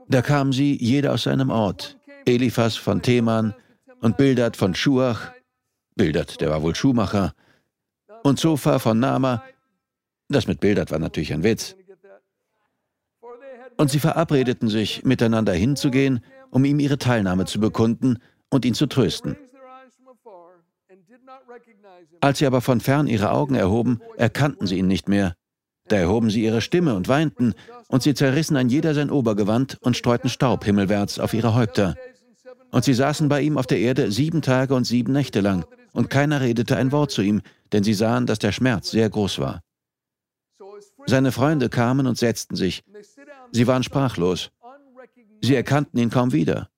Da 0.07 0.21
kamen 0.21 0.51
sie, 0.51 0.77
jeder 0.79 1.13
aus 1.13 1.23
seinem 1.23 1.49
Ort. 1.49 1.97
Eliphas 2.25 2.75
von 2.75 3.01
Theman 3.01 3.53
und 4.01 4.17
Bildert 4.17 4.57
von 4.57 4.75
Schuach, 4.75 5.31
Bildert, 5.95 6.41
der 6.41 6.49
war 6.49 6.61
wohl 6.61 6.75
Schuhmacher, 6.75 7.33
und 8.23 8.39
Zophar 8.39 8.79
von 8.79 8.99
Nama, 8.99 9.43
das 10.29 10.47
mit 10.47 10.59
Bildert 10.59 10.91
war 10.91 10.99
natürlich 10.99 11.33
ein 11.33 11.43
Witz. 11.43 11.75
Und 13.77 13.91
sie 13.91 13.99
verabredeten 13.99 14.69
sich, 14.69 15.03
miteinander 15.03 15.53
hinzugehen, 15.53 16.23
um 16.49 16.65
ihm 16.65 16.79
ihre 16.79 16.97
Teilnahme 16.97 17.45
zu 17.45 17.59
bekunden 17.59 18.19
und 18.49 18.65
ihn 18.65 18.73
zu 18.73 18.87
trösten. 18.87 19.35
Als 22.21 22.39
sie 22.39 22.45
aber 22.47 22.61
von 22.61 22.79
fern 22.79 23.07
ihre 23.07 23.31
Augen 23.31 23.55
erhoben, 23.55 23.99
erkannten 24.17 24.65
sie 24.65 24.77
ihn 24.77 24.87
nicht 24.87 25.09
mehr. 25.09 25.35
Da 25.87 25.97
erhoben 25.97 26.29
sie 26.29 26.43
ihre 26.43 26.61
Stimme 26.61 26.95
und 26.95 27.07
weinten, 27.07 27.53
und 27.87 28.01
sie 28.01 28.13
zerrissen 28.13 28.57
ein 28.57 28.69
jeder 28.69 28.93
sein 28.93 29.11
Obergewand 29.11 29.77
und 29.81 29.95
streuten 29.95 30.29
Staub 30.29 30.65
himmelwärts 30.65 31.19
auf 31.19 31.33
ihre 31.33 31.53
Häupter. 31.53 31.95
Und 32.71 32.83
sie 32.83 32.93
saßen 32.93 33.29
bei 33.29 33.41
ihm 33.41 33.57
auf 33.57 33.67
der 33.67 33.79
Erde 33.79 34.11
sieben 34.11 34.41
Tage 34.41 34.73
und 34.73 34.85
sieben 34.85 35.13
Nächte 35.13 35.41
lang, 35.41 35.65
und 35.93 36.09
keiner 36.09 36.41
redete 36.41 36.75
ein 36.75 36.91
Wort 36.91 37.11
zu 37.11 37.21
ihm, 37.21 37.41
denn 37.71 37.83
sie 37.83 37.93
sahen, 37.93 38.25
dass 38.25 38.39
der 38.39 38.51
Schmerz 38.51 38.89
sehr 38.89 39.09
groß 39.09 39.39
war. 39.39 39.61
Seine 41.05 41.31
Freunde 41.31 41.69
kamen 41.69 42.07
und 42.07 42.17
setzten 42.17 42.55
sich. 42.55 42.83
Sie 43.51 43.67
waren 43.67 43.83
sprachlos. 43.83 44.51
Sie 45.41 45.55
erkannten 45.55 45.99
ihn 45.99 46.09
kaum 46.09 46.33
wieder. 46.33 46.69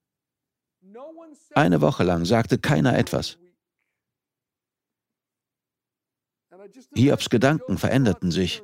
Eine 1.55 1.81
Woche 1.81 2.03
lang 2.03 2.25
sagte 2.25 2.57
keiner 2.57 2.97
etwas. 2.97 3.37
Hiobs 6.93 7.29
Gedanken 7.29 7.77
veränderten 7.77 8.31
sich. 8.31 8.61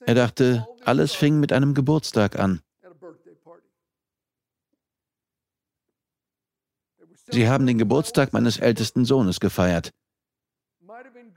Er 0.00 0.14
dachte, 0.14 0.66
alles 0.84 1.14
fing 1.14 1.40
mit 1.40 1.52
einem 1.52 1.74
Geburtstag 1.74 2.38
an. 2.38 2.60
Sie 7.30 7.48
haben 7.48 7.66
den 7.66 7.78
Geburtstag 7.78 8.32
meines 8.32 8.58
ältesten 8.58 9.04
Sohnes 9.04 9.40
gefeiert. 9.40 9.92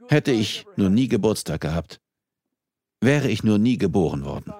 Hätte 0.09 0.31
ich 0.31 0.65
nur 0.75 0.89
nie 0.89 1.07
Geburtstag 1.07 1.61
gehabt, 1.61 2.01
wäre 2.99 3.29
ich 3.29 3.43
nur 3.43 3.57
nie 3.57 3.77
geboren 3.77 4.25
worden. 4.25 4.53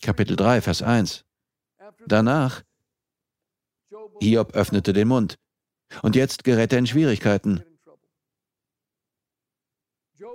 Kapitel 0.00 0.36
3, 0.36 0.60
Vers 0.60 0.82
1. 0.82 1.24
Danach, 2.06 2.62
Hiob 4.20 4.54
öffnete 4.54 4.92
den 4.92 5.08
Mund. 5.08 5.38
Und 6.02 6.16
jetzt 6.16 6.44
gerät 6.44 6.72
er 6.72 6.78
in 6.78 6.86
Schwierigkeiten. 6.86 7.62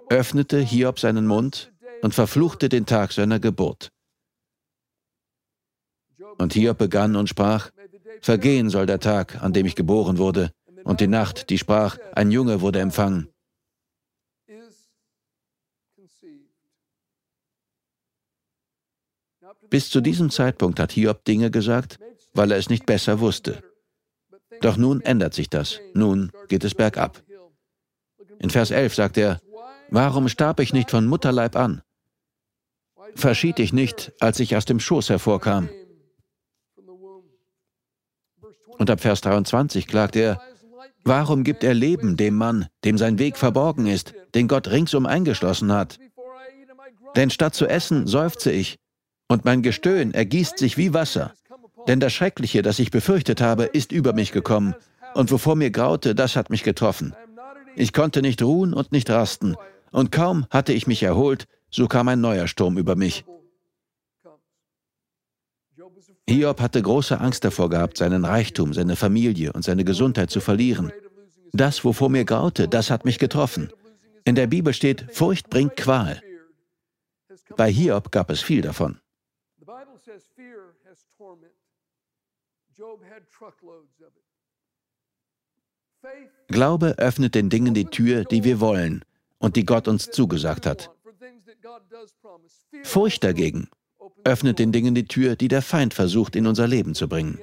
Öffnete 0.10 0.60
Hiob 0.60 1.00
seinen 1.00 1.28
Mund 1.28 1.74
und 2.02 2.14
verfluchte 2.14 2.70
den 2.70 2.86
Tag 2.86 3.12
seiner 3.12 3.40
Geburt. 3.40 3.90
Und 6.38 6.54
Hiob 6.54 6.78
begann 6.78 7.16
und 7.16 7.30
sprach, 7.30 7.72
Vergehen 8.22 8.70
soll 8.70 8.86
der 8.86 9.00
Tag, 9.00 9.42
an 9.44 9.54
dem 9.54 9.66
ich 9.66 9.76
geboren 9.76 10.18
wurde, 10.18 10.52
und 10.84 11.02
die 11.02 11.08
Nacht, 11.08 11.50
die 11.50 11.58
sprach, 11.58 11.98
ein 12.14 12.32
Junge 12.32 12.62
wurde 12.62 12.80
empfangen. 12.80 13.30
Bis 19.70 19.90
zu 19.90 20.02
diesem 20.02 20.30
Zeitpunkt 20.30 20.80
hat 20.80 20.94
Hiob 20.94 21.26
Dinge 21.26 21.52
gesagt, 21.52 22.00
weil 22.34 22.52
er 22.52 22.58
es 22.58 22.70
nicht 22.70 22.86
besser 22.86 23.20
wusste. 23.20 23.64
Doch 24.62 24.78
nun 24.78 25.02
ändert 25.02 25.34
sich 25.34 25.50
das. 25.50 25.80
Nun 25.94 26.32
geht 26.48 26.64
es 26.64 26.74
bergab. 26.74 27.22
In 28.40 28.50
Vers 28.50 28.72
11 28.72 28.96
sagt 28.96 29.18
er, 29.18 29.42
Warum 29.89 30.27
starb 30.27 30.60
ich 30.60 30.74
nicht 30.74 30.91
von 30.91 31.08
Mutterleib 31.08 31.56
an? 31.56 31.82
Verschied 33.15 33.60
ich 33.60 33.74
nicht, 33.74 34.12
als 34.20 34.39
ich 34.39 34.56
aus 34.56 34.65
dem 34.65 34.79
Schoß 34.79 35.10
hervorkam? 35.10 35.70
Und 38.77 38.89
ab 38.89 39.01
Vers 39.01 39.22
23 39.22 39.88
klagt 39.88 40.15
er, 40.15 40.41
Warum 41.03 41.46
gibt 41.46 41.63
er 41.63 41.74
Leben 41.74 42.17
dem 42.17 42.36
Mann, 42.36 42.67
dem 42.84 42.98
sein 42.98 43.17
Weg 43.17 43.38
verborgen 43.38 43.88
ist, 43.88 44.13
den 44.36 44.50
Gott 44.50 44.67
ringsum 44.67 45.06
eingeschlossen 45.06 45.72
hat? 45.72 46.00
Denn 47.15 47.29
statt 47.29 47.56
zu 47.56 47.65
essen 47.65 48.08
seufze 48.08 48.51
ich, 48.51 48.77
und 49.29 49.46
mein 49.46 49.62
Gestöhn 49.62 50.13
ergießt 50.13 50.58
sich 50.58 50.77
wie 50.77 50.94
Wasser. 50.94 51.34
Denn 51.88 52.01
das 52.01 52.13
Schreckliche, 52.13 52.62
das 52.62 52.79
ich 52.79 52.91
befürchtet 52.91 53.39
habe, 53.39 53.63
ist 53.63 53.94
über 53.94 54.12
mich 54.12 54.34
gekommen, 54.34 54.75
und 55.13 55.32
wovor 55.32 55.56
mir 55.56 55.72
graute, 55.72 56.13
das 56.13 56.36
hat 56.36 56.50
mich 56.50 56.63
getroffen. 56.63 57.15
Ich 57.75 57.94
konnte 57.94 58.22
nicht 58.22 58.41
ruhen 58.44 58.74
und 58.74 58.91
nicht 58.91 59.10
rasten, 59.10 59.56
und 59.91 60.12
kaum 60.12 60.46
hatte 60.50 60.74
ich 60.74 60.88
mich 60.88 61.03
erholt, 61.03 61.48
so 61.70 61.88
kam 61.88 62.08
ein 62.08 62.22
neuer 62.22 62.48
Sturm 62.48 62.77
über 62.77 62.96
mich. 62.96 63.25
Hiob 66.29 66.60
hatte 66.60 66.82
große 66.82 67.20
Angst 67.20 67.46
davor 67.46 67.70
gehabt, 67.70 67.98
seinen 67.98 68.25
Reichtum, 68.25 68.74
seine 68.74 68.96
Familie 68.98 69.53
und 69.53 69.63
seine 69.63 69.86
Gesundheit 69.86 70.29
zu 70.29 70.41
verlieren. 70.41 70.91
Das, 71.53 71.86
wovor 71.86 72.10
mir 72.10 72.25
graute, 72.25 72.67
das 72.67 72.91
hat 72.91 73.06
mich 73.06 73.17
getroffen. 73.17 73.72
In 74.25 74.36
der 74.36 74.48
Bibel 74.48 74.74
steht, 74.74 75.08
Furcht 75.13 75.50
bringt 75.50 75.77
Qual. 75.77 76.22
Bei 77.56 77.72
Hiob 77.72 78.12
gab 78.12 78.29
es 78.29 78.41
viel 78.41 78.62
davon. 78.62 79.00
Glaube 86.48 86.96
öffnet 86.98 87.36
den 87.36 87.50
Dingen 87.50 87.74
die 87.74 87.86
Tür, 87.86 88.25
die 88.25 88.44
wir 88.44 88.60
wollen 88.60 89.03
und 89.39 89.56
die 89.56 89.65
Gott 89.65 89.88
uns 89.88 90.10
zugesagt 90.10 90.65
hat. 90.65 90.91
Furcht 92.84 93.24
dagegen 93.24 93.70
öffnet 94.24 94.60
den 94.60 94.72
Dingen 94.72 94.96
die 94.96 95.08
Tür, 95.08 95.36
die 95.36 95.48
der 95.48 95.62
Feind 95.62 95.94
versucht, 95.94 96.36
in 96.36 96.48
unser 96.48 96.67
Leben 96.67 96.96
zu 96.96 97.08
bringen. 97.08 97.39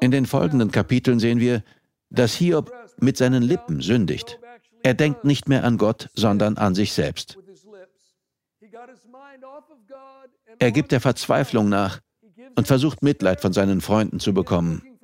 In 0.00 0.10
den 0.10 0.26
folgenden 0.26 0.70
Kapiteln 0.70 1.18
sehen 1.18 1.40
wir, 1.40 1.62
dass 2.10 2.34
Hiob 2.34 2.72
mit 2.98 3.16
seinen 3.16 3.42
Lippen 3.42 3.80
sündigt. 3.80 4.38
Er 4.82 4.94
denkt 4.94 5.24
nicht 5.24 5.48
mehr 5.48 5.64
an 5.64 5.78
Gott, 5.78 6.08
sondern 6.14 6.56
an 6.56 6.74
sich 6.74 6.92
selbst. 6.92 7.38
Er 10.58 10.72
gibt 10.72 10.92
der 10.92 11.00
Verzweiflung 11.00 11.68
nach 11.68 12.00
und 12.56 12.66
versucht 12.66 13.02
Mitleid 13.02 13.40
von 13.40 13.52
seinen 13.52 13.80
Freunden 13.80 14.20
zu 14.20 14.32
bekommen. 14.32 14.95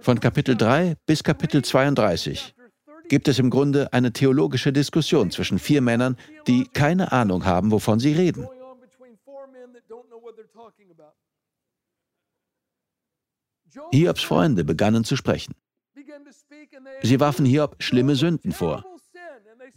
Von 0.00 0.20
Kapitel 0.20 0.56
3 0.56 0.96
bis 1.06 1.22
Kapitel 1.22 1.62
32 1.62 2.54
gibt 3.08 3.26
es 3.28 3.38
im 3.38 3.50
Grunde 3.50 3.92
eine 3.92 4.12
theologische 4.12 4.72
Diskussion 4.72 5.30
zwischen 5.30 5.58
vier 5.58 5.80
Männern, 5.80 6.16
die 6.46 6.64
keine 6.72 7.10
Ahnung 7.12 7.44
haben, 7.44 7.70
wovon 7.70 7.98
sie 7.98 8.12
reden. 8.12 8.46
Hiobs 13.92 14.22
Freunde 14.22 14.64
begannen 14.64 15.04
zu 15.04 15.16
sprechen. 15.16 15.54
Sie 17.02 17.20
warfen 17.20 17.46
Hiob 17.46 17.76
schlimme 17.78 18.16
Sünden 18.16 18.52
vor. 18.52 18.84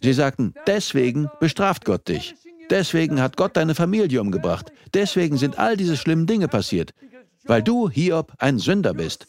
Sie 0.01 0.13
sagten, 0.13 0.54
deswegen 0.68 1.30
bestraft 1.40 1.86
Gott 1.86 2.08
dich. 2.08 2.36
Deswegen 2.70 3.22
hat 3.22 3.38
Gott 3.38 3.58
deine 3.58 3.75
Familie 3.75 4.22
umgebracht. 4.22 4.72
Deswegen 4.94 5.38
sind 5.38 5.60
all 5.60 5.78
diese 5.78 5.98
schlimmen 5.98 6.25
Dinge 6.25 6.48
passiert. 6.48 6.94
Weil 7.44 7.62
du, 7.62 7.90
Hiob, 7.90 8.34
ein 8.40 8.60
Sünder 8.60 8.94
bist. 8.94 9.28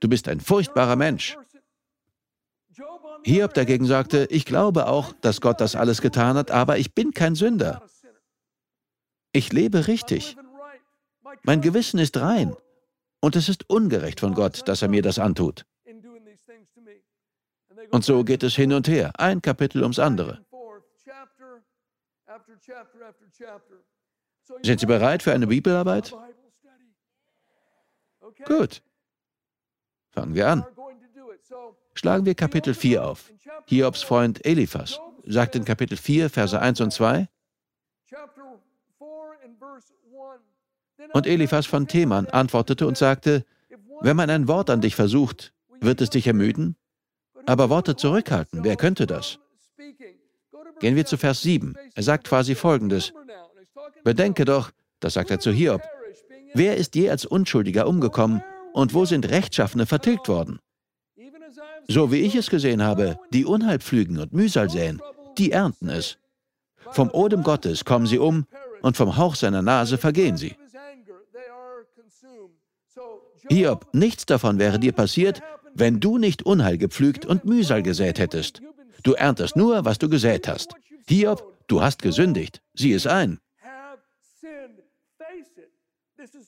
Du 0.00 0.08
bist 0.08 0.28
ein 0.28 0.40
furchtbarer 0.40 0.96
Mensch. 0.96 1.36
Hiob 3.24 3.52
dagegen 3.54 3.84
sagte, 3.86 4.26
ich 4.30 4.46
glaube 4.46 4.86
auch, 4.86 5.12
dass 5.20 5.40
Gott 5.40 5.60
das 5.60 5.76
alles 5.76 6.00
getan 6.00 6.36
hat, 6.36 6.50
aber 6.50 6.78
ich 6.78 6.94
bin 6.94 7.12
kein 7.12 7.34
Sünder. 7.34 7.86
Ich 9.32 9.52
lebe 9.52 9.86
richtig. 9.86 10.36
Mein 11.44 11.60
Gewissen 11.60 11.98
ist 11.98 12.16
rein. 12.16 12.56
Und 13.20 13.36
es 13.36 13.50
ist 13.50 13.68
ungerecht 13.68 14.20
von 14.20 14.34
Gott, 14.34 14.66
dass 14.66 14.80
er 14.80 14.88
mir 14.88 15.02
das 15.02 15.18
antut. 15.18 15.66
Und 17.90 18.04
so 18.04 18.24
geht 18.24 18.42
es 18.42 18.54
hin 18.54 18.72
und 18.72 18.88
her, 18.88 19.12
ein 19.18 19.42
Kapitel 19.42 19.82
ums 19.82 19.98
andere. 19.98 20.44
Sind 24.62 24.80
Sie 24.80 24.86
bereit 24.86 25.22
für 25.22 25.32
eine 25.32 25.46
Bibelarbeit? 25.46 26.14
Gut. 28.46 28.82
Fangen 30.10 30.34
wir 30.34 30.48
an. 30.48 30.64
Schlagen 31.94 32.24
wir 32.26 32.34
Kapitel 32.34 32.74
4 32.74 33.04
auf. 33.04 33.30
Hiobs 33.66 34.02
Freund 34.02 34.44
Eliphas 34.44 35.00
sagt 35.24 35.54
in 35.54 35.64
Kapitel 35.64 35.96
4, 35.96 36.30
Verse 36.30 36.58
1 36.58 36.80
und 36.80 36.92
2, 36.92 37.28
und 41.12 41.26
Eliphas 41.26 41.66
von 41.66 41.88
Theman 41.88 42.26
antwortete 42.26 42.86
und 42.86 42.96
sagte, 42.96 43.44
wenn 44.00 44.16
man 44.16 44.30
ein 44.30 44.48
Wort 44.48 44.70
an 44.70 44.80
dich 44.80 44.94
versucht, 44.94 45.52
wird 45.80 46.00
es 46.00 46.10
dich 46.10 46.26
ermüden? 46.26 46.76
Aber 47.46 47.70
Worte 47.70 47.96
zurückhalten, 47.96 48.64
wer 48.64 48.76
könnte 48.76 49.06
das? 49.06 49.38
Gehen 50.78 50.96
wir 50.96 51.06
zu 51.06 51.16
Vers 51.16 51.42
7. 51.42 51.74
Er 51.94 52.02
sagt 52.02 52.28
quasi 52.28 52.54
Folgendes. 52.54 53.12
Bedenke 54.04 54.44
doch, 54.44 54.70
das 55.00 55.14
sagt 55.14 55.30
er 55.30 55.40
zu 55.40 55.52
Hiob, 55.52 55.82
wer 56.54 56.76
ist 56.76 56.94
je 56.94 57.10
als 57.10 57.24
Unschuldiger 57.24 57.86
umgekommen 57.86 58.42
und 58.72 58.94
wo 58.94 59.04
sind 59.04 59.28
Rechtschaffene 59.28 59.86
vertilgt 59.86 60.28
worden? 60.28 60.58
So 61.88 62.12
wie 62.12 62.20
ich 62.20 62.34
es 62.34 62.50
gesehen 62.50 62.82
habe, 62.82 63.18
die 63.32 63.44
Unheil 63.44 63.78
pflügen 63.78 64.18
und 64.18 64.32
Mühsal 64.32 64.70
säen, 64.70 65.00
die 65.38 65.52
ernten 65.52 65.88
es. 65.88 66.18
Vom 66.92 67.10
Odem 67.10 67.42
Gottes 67.42 67.84
kommen 67.84 68.06
sie 68.06 68.18
um 68.18 68.46
und 68.82 68.96
vom 68.96 69.16
Hauch 69.16 69.34
seiner 69.34 69.62
Nase 69.62 69.98
vergehen 69.98 70.36
sie. 70.36 70.56
Hiob, 73.48 73.88
nichts 73.92 74.26
davon 74.26 74.58
wäre 74.58 74.78
dir 74.78 74.92
passiert, 74.92 75.42
wenn 75.74 76.00
du 76.00 76.18
nicht 76.18 76.44
Unheil 76.44 76.78
gepflügt 76.78 77.26
und 77.26 77.44
Mühsal 77.44 77.82
gesät 77.82 78.18
hättest. 78.18 78.62
Du 79.02 79.14
erntest 79.14 79.56
nur, 79.56 79.84
was 79.84 79.98
du 79.98 80.08
gesät 80.08 80.46
hast. 80.46 80.74
Hiob, 81.08 81.42
du 81.66 81.82
hast 81.82 82.02
gesündigt. 82.02 82.60
Sieh 82.74 82.92
es 82.92 83.06
ein. 83.06 83.40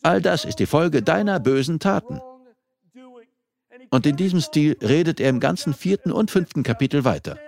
All 0.03 0.21
das 0.21 0.45
ist 0.45 0.59
die 0.59 0.67
Folge 0.67 1.03
deiner 1.03 1.41
bösen 1.41 1.79
Taten. 1.79 2.21
Und 3.91 4.07
in 4.07 4.17
diesem 4.17 4.41
Stil 4.41 4.77
redet 4.83 5.21
er 5.21 5.29
im 5.29 5.41
ganzen 5.41 5.75
vierten 5.75 6.13
und 6.13 6.31
fünften 6.31 6.63
Kapitel 6.63 7.05
weiter. 7.05 7.39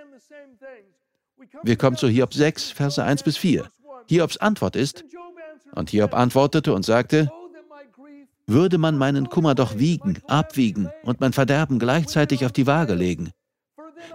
Wir 1.63 1.77
kommen 1.77 1.97
zu 1.97 2.09
Hiob 2.09 2.35
6, 2.35 2.71
Verse 2.71 3.03
1 3.03 3.23
bis 3.23 3.37
4. 3.37 3.69
Hiobs 4.09 4.37
Antwort 4.37 4.77
ist, 4.77 5.05
und 5.75 5.91
Hiob 5.91 6.15
antwortete 6.15 6.73
und 6.75 6.85
sagte, 6.85 7.31
würde 8.47 8.77
man 8.77 8.99
meinen 8.99 9.31
Kummer 9.31 9.55
doch 9.55 9.79
wiegen, 9.79 10.19
abwiegen 10.27 10.91
und 11.03 11.21
mein 11.21 11.33
Verderben 11.33 11.79
gleichzeitig 11.79 12.45
auf 12.45 12.53
die 12.53 12.67
Waage 12.67 12.95
legen. 12.95 13.31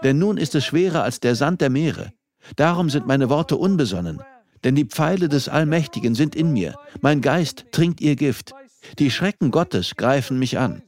Denn 0.03 0.19
nun 0.19 0.37
ist 0.37 0.53
es 0.53 0.65
schwerer 0.65 1.03
als 1.03 1.19
der 1.19 1.35
Sand 1.35 1.61
der 1.61 1.71
Meere. 1.71 2.13
Darum 2.55 2.89
sind 2.89 3.07
meine 3.07 3.29
Worte 3.29 3.57
unbesonnen. 3.57 4.21
Denn 4.63 4.75
die 4.75 4.85
Pfeile 4.85 5.29
des 5.29 5.49
Allmächtigen 5.49 6.15
sind 6.15 6.35
in 6.35 6.51
mir. 6.51 6.75
Mein 7.01 7.21
Geist 7.21 7.65
trinkt 7.71 8.01
ihr 8.01 8.15
Gift. 8.15 8.53
Die 8.97 9.11
Schrecken 9.11 9.51
Gottes 9.51 9.95
greifen 9.95 10.39
mich 10.39 10.57
an. 10.57 10.81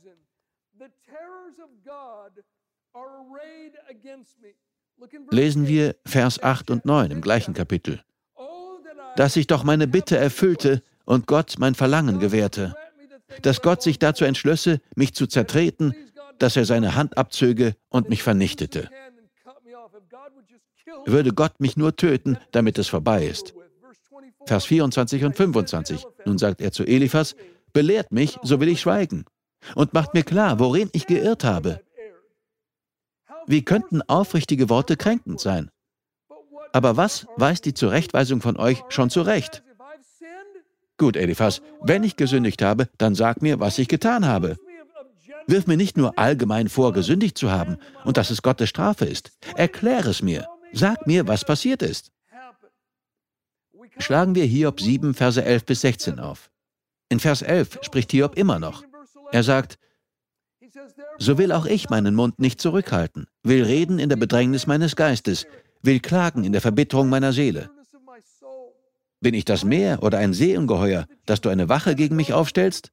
Lesen 5.29 5.67
wir 5.67 5.95
Vers 6.05 6.41
8 6.41 6.69
und 6.71 6.85
9 6.85 7.11
im 7.11 7.21
gleichen 7.21 7.53
Kapitel. 7.53 8.03
Dass 9.15 9.35
ich 9.35 9.47
doch 9.47 9.63
meine 9.63 9.87
Bitte 9.87 10.17
erfüllte 10.17 10.83
und 11.05 11.27
Gott 11.27 11.55
mein 11.57 11.75
Verlangen 11.75 12.19
gewährte 12.19 12.75
dass 13.41 13.61
Gott 13.61 13.81
sich 13.81 13.99
dazu 13.99 14.25
entschlösse, 14.25 14.81
mich 14.95 15.13
zu 15.13 15.27
zertreten, 15.27 15.95
dass 16.39 16.55
er 16.55 16.65
seine 16.65 16.95
Hand 16.95 17.17
abzöge 17.17 17.75
und 17.89 18.09
mich 18.09 18.23
vernichtete. 18.23 18.89
Würde 21.05 21.31
Gott 21.33 21.59
mich 21.59 21.77
nur 21.77 21.95
töten, 21.95 22.37
damit 22.51 22.77
es 22.77 22.87
vorbei 22.87 23.25
ist. 23.25 23.53
Vers 24.45 24.65
24 24.65 25.23
und 25.23 25.35
25. 25.35 26.05
Nun 26.25 26.37
sagt 26.37 26.61
er 26.61 26.71
zu 26.71 26.83
Eliphas, 26.83 27.35
belehrt 27.73 28.11
mich, 28.11 28.37
so 28.43 28.59
will 28.59 28.69
ich 28.69 28.81
schweigen, 28.81 29.25
und 29.75 29.93
macht 29.93 30.13
mir 30.13 30.23
klar, 30.23 30.59
worin 30.59 30.89
ich 30.93 31.07
geirrt 31.07 31.43
habe. 31.43 31.81
Wie 33.47 33.63
könnten 33.63 34.01
aufrichtige 34.03 34.69
Worte 34.69 34.97
kränkend 34.97 35.39
sein? 35.39 35.69
Aber 36.73 36.97
was 36.97 37.27
weiß 37.37 37.61
die 37.61 37.73
Zurechtweisung 37.73 38.41
von 38.41 38.57
euch 38.57 38.83
schon 38.89 39.09
zurecht? 39.09 39.63
Gut, 40.97 41.15
Eliphas, 41.15 41.61
wenn 41.81 42.03
ich 42.03 42.15
gesündigt 42.15 42.61
habe, 42.61 42.87
dann 42.97 43.15
sag 43.15 43.41
mir, 43.41 43.59
was 43.59 43.79
ich 43.79 43.87
getan 43.87 44.25
habe. 44.25 44.57
Wirf 45.47 45.65
mir 45.65 45.77
nicht 45.77 45.97
nur 45.97 46.17
allgemein 46.19 46.69
vor, 46.69 46.93
gesündigt 46.93 47.37
zu 47.37 47.51
haben 47.51 47.77
und 48.05 48.17
dass 48.17 48.29
es 48.29 48.41
Gottes 48.41 48.69
Strafe 48.69 49.05
ist. 49.05 49.31
Erkläre 49.55 50.11
es 50.11 50.21
mir. 50.21 50.47
Sag 50.71 51.07
mir, 51.07 51.27
was 51.27 51.43
passiert 51.43 51.81
ist. 51.81 52.11
Schlagen 53.97 54.35
wir 54.35 54.45
Hiob 54.45 54.79
7, 54.79 55.13
Verse 55.13 55.43
11 55.43 55.65
bis 55.65 55.81
16 55.81 56.19
auf. 56.19 56.49
In 57.09 57.19
Vers 57.19 57.41
11 57.41 57.79
spricht 57.81 58.11
Hiob 58.11 58.37
immer 58.37 58.59
noch. 58.59 58.83
Er 59.31 59.43
sagt, 59.43 59.77
so 61.17 61.37
will 61.37 61.51
auch 61.51 61.65
ich 61.65 61.89
meinen 61.89 62.15
Mund 62.15 62.39
nicht 62.39 62.61
zurückhalten, 62.61 63.27
will 63.43 63.63
reden 63.63 63.99
in 63.99 64.09
der 64.09 64.15
Bedrängnis 64.15 64.67
meines 64.67 64.95
Geistes, 64.95 65.45
will 65.81 65.99
klagen 65.99 66.43
in 66.43 66.53
der 66.53 66.61
Verbitterung 66.61 67.09
meiner 67.09 67.33
Seele. 67.33 67.69
Bin 69.19 69.33
ich 69.33 69.45
das 69.45 69.63
Meer 69.63 70.01
oder 70.01 70.17
ein 70.17 70.33
Seeungeheuer, 70.33 71.05
dass 71.25 71.41
du 71.41 71.49
eine 71.49 71.69
Wache 71.69 71.95
gegen 71.95 72.15
mich 72.15 72.33
aufstellst? 72.33 72.91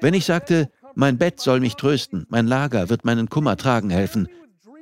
Wenn 0.00 0.14
ich 0.14 0.24
sagte, 0.24 0.70
mein 0.94 1.18
Bett 1.18 1.40
soll 1.40 1.60
mich 1.60 1.74
trösten, 1.74 2.26
mein 2.30 2.46
Lager 2.46 2.88
wird 2.88 3.04
meinen 3.04 3.28
Kummer 3.28 3.56
tragen 3.56 3.90
helfen, 3.90 4.28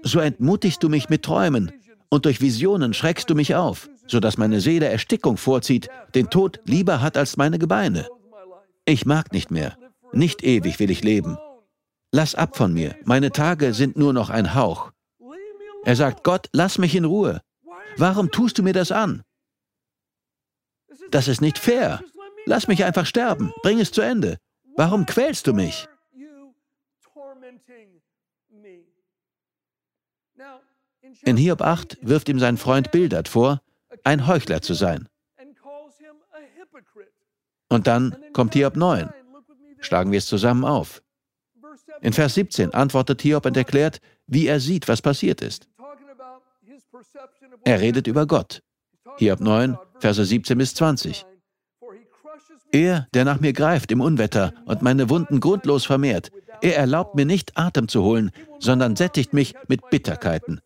so 0.03 0.21
entmutigst 0.21 0.83
du 0.83 0.88
mich 0.88 1.09
mit 1.09 1.25
Träumen 1.25 1.73
und 2.09 2.25
durch 2.25 2.40
Visionen 2.40 2.94
schreckst 2.94 3.29
du 3.31 3.35
mich 3.35 3.55
auf, 3.55 3.88
so 4.09 4.21
dass 4.21 4.38
meine 4.38 4.61
Seele 4.61 4.88
Erstickung 4.88 5.37
vorzieht, 5.37 5.88
den 6.14 6.31
Tod 6.31 6.61
lieber 6.64 7.01
hat 7.01 7.16
als 7.16 7.37
meine 7.37 7.59
Gebeine. 7.59 8.09
Ich 8.85 9.07
mag 9.07 9.33
nicht 9.33 9.51
mehr, 9.51 9.77
nicht 10.12 10.42
ewig 10.42 10.81
will 10.81 10.90
ich 10.90 11.05
leben. 11.05 11.38
Lass 12.11 12.35
ab 12.35 12.57
von 12.57 12.73
mir, 12.73 12.97
meine 13.05 13.31
Tage 13.31 13.75
sind 13.75 13.97
nur 13.97 14.12
noch 14.12 14.31
ein 14.31 14.55
Hauch. 14.55 14.90
Er 15.85 15.97
sagt, 15.97 16.25
Gott, 16.25 16.49
lass 16.53 16.79
mich 16.79 16.94
in 16.94 17.05
Ruhe. 17.05 17.40
Warum 17.97 18.31
tust 18.31 18.59
du 18.59 18.62
mir 18.62 18.73
das 18.73 18.92
an? 18.92 19.23
Das 21.11 21.29
ist 21.29 21.40
nicht 21.40 21.59
fair. 21.59 22.03
Lass 22.47 22.68
mich 22.68 22.85
einfach 22.85 23.07
sterben. 23.07 23.53
Bring 23.62 23.79
es 23.81 23.92
zu 23.92 24.01
Ende. 24.01 24.38
Warum 24.77 25.07
quälst 25.07 25.47
du 25.47 25.53
mich? 25.53 25.87
In 31.23 31.37
Hiob 31.37 31.62
8 31.62 31.99
wirft 32.03 32.29
ihm 32.29 32.38
sein 32.38 32.57
Freund 32.57 32.90
Bildad 32.90 33.29
vor, 33.29 33.61
ein 34.09 34.27
Heuchler 34.27 34.62
zu 34.62 34.73
sein. 34.73 35.07
Und 37.68 37.87
dann 37.87 38.16
kommt 38.33 38.55
Hiob 38.55 38.75
9. 38.75 39.11
Schlagen 39.81 40.11
wir 40.11 40.18
es 40.18 40.27
zusammen 40.27 40.64
auf. 40.64 41.03
In 42.01 42.14
Vers 42.14 42.35
17 42.35 42.73
antwortet 42.73 43.21
Hiob 43.21 43.44
und 43.44 43.57
erklärt, 43.57 44.01
wie 44.27 44.47
er 44.47 44.61
sieht, 44.61 44.88
was 44.88 45.03
passiert 45.03 45.42
ist. 45.42 45.68
Er 47.64 47.81
redet 47.81 48.07
über 48.07 48.27
Gott. 48.27 48.62
Hiob 49.18 49.40
9, 49.40 49.77
Verse 49.99 50.25
17 50.25 50.57
bis 50.57 50.75
20. 50.75 51.27
Er, 52.73 53.09
der 53.12 53.25
nach 53.27 53.40
mir 53.40 53.53
greift 53.53 53.92
im 53.92 54.01
Unwetter 54.01 54.55
und 54.64 54.81
meine 54.81 55.11
Wunden 55.11 55.40
grundlos 55.40 55.85
vermehrt, 55.85 56.31
er 56.62 56.77
erlaubt 56.77 57.14
mir 57.14 57.27
nicht 57.27 57.57
Atem 57.59 57.88
zu 57.88 58.03
holen, 58.03 58.31
sondern 58.59 58.97
sättigt 58.97 59.35
mich 59.35 59.55
mit 59.68 59.90
Bitterkeiten. 59.90 60.61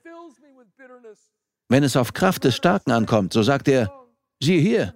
Wenn 1.72 1.84
es 1.84 1.96
auf 1.96 2.12
Kraft 2.12 2.44
des 2.44 2.54
Starken 2.54 2.90
ankommt, 2.90 3.32
so 3.32 3.42
sagt 3.42 3.66
er, 3.66 3.90
siehe 4.42 4.60
hier. 4.60 4.94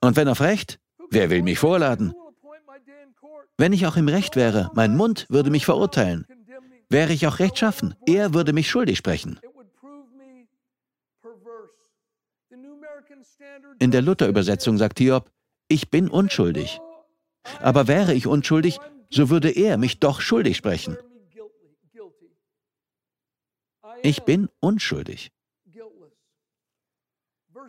Und 0.00 0.14
wenn 0.14 0.28
auf 0.28 0.40
Recht, 0.40 0.78
wer 1.10 1.30
will 1.30 1.42
mich 1.42 1.58
vorladen? 1.58 2.14
Wenn 3.58 3.72
ich 3.72 3.88
auch 3.88 3.96
im 3.96 4.06
Recht 4.06 4.36
wäre, 4.36 4.70
mein 4.74 4.96
Mund 4.96 5.26
würde 5.30 5.50
mich 5.50 5.64
verurteilen. 5.64 6.24
Wäre 6.88 7.12
ich 7.12 7.26
auch 7.26 7.40
rechtschaffen, 7.40 7.96
er 8.06 8.34
würde 8.34 8.52
mich 8.52 8.70
schuldig 8.70 8.98
sprechen. 8.98 9.40
In 13.80 13.90
der 13.90 14.02
Luther-Übersetzung 14.02 14.78
sagt 14.78 15.00
Hiob, 15.00 15.32
ich 15.66 15.90
bin 15.90 16.08
unschuldig. 16.08 16.78
Aber 17.58 17.88
wäre 17.88 18.14
ich 18.14 18.28
unschuldig, 18.28 18.78
so 19.10 19.28
würde 19.28 19.50
er 19.50 19.76
mich 19.76 19.98
doch 19.98 20.20
schuldig 20.20 20.56
sprechen. 20.56 20.96
Ich 24.04 24.22
bin 24.22 24.48
unschuldig. 24.60 25.32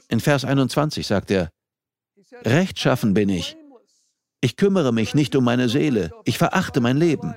In 0.10 0.20
Vers 0.20 0.46
21 0.46 1.06
sagt 1.06 1.32
er, 1.32 1.50
Rechtschaffen 2.44 3.14
bin 3.14 3.30
ich. 3.30 3.58
Ich 4.42 4.56
kümmere 4.56 4.94
mich 4.94 5.16
nicht 5.16 5.36
um 5.36 5.44
meine 5.44 5.70
Seele. 5.70 6.12
Ich 6.26 6.38
verachte 6.38 6.82
mein 6.82 6.98
Leben. 6.98 7.36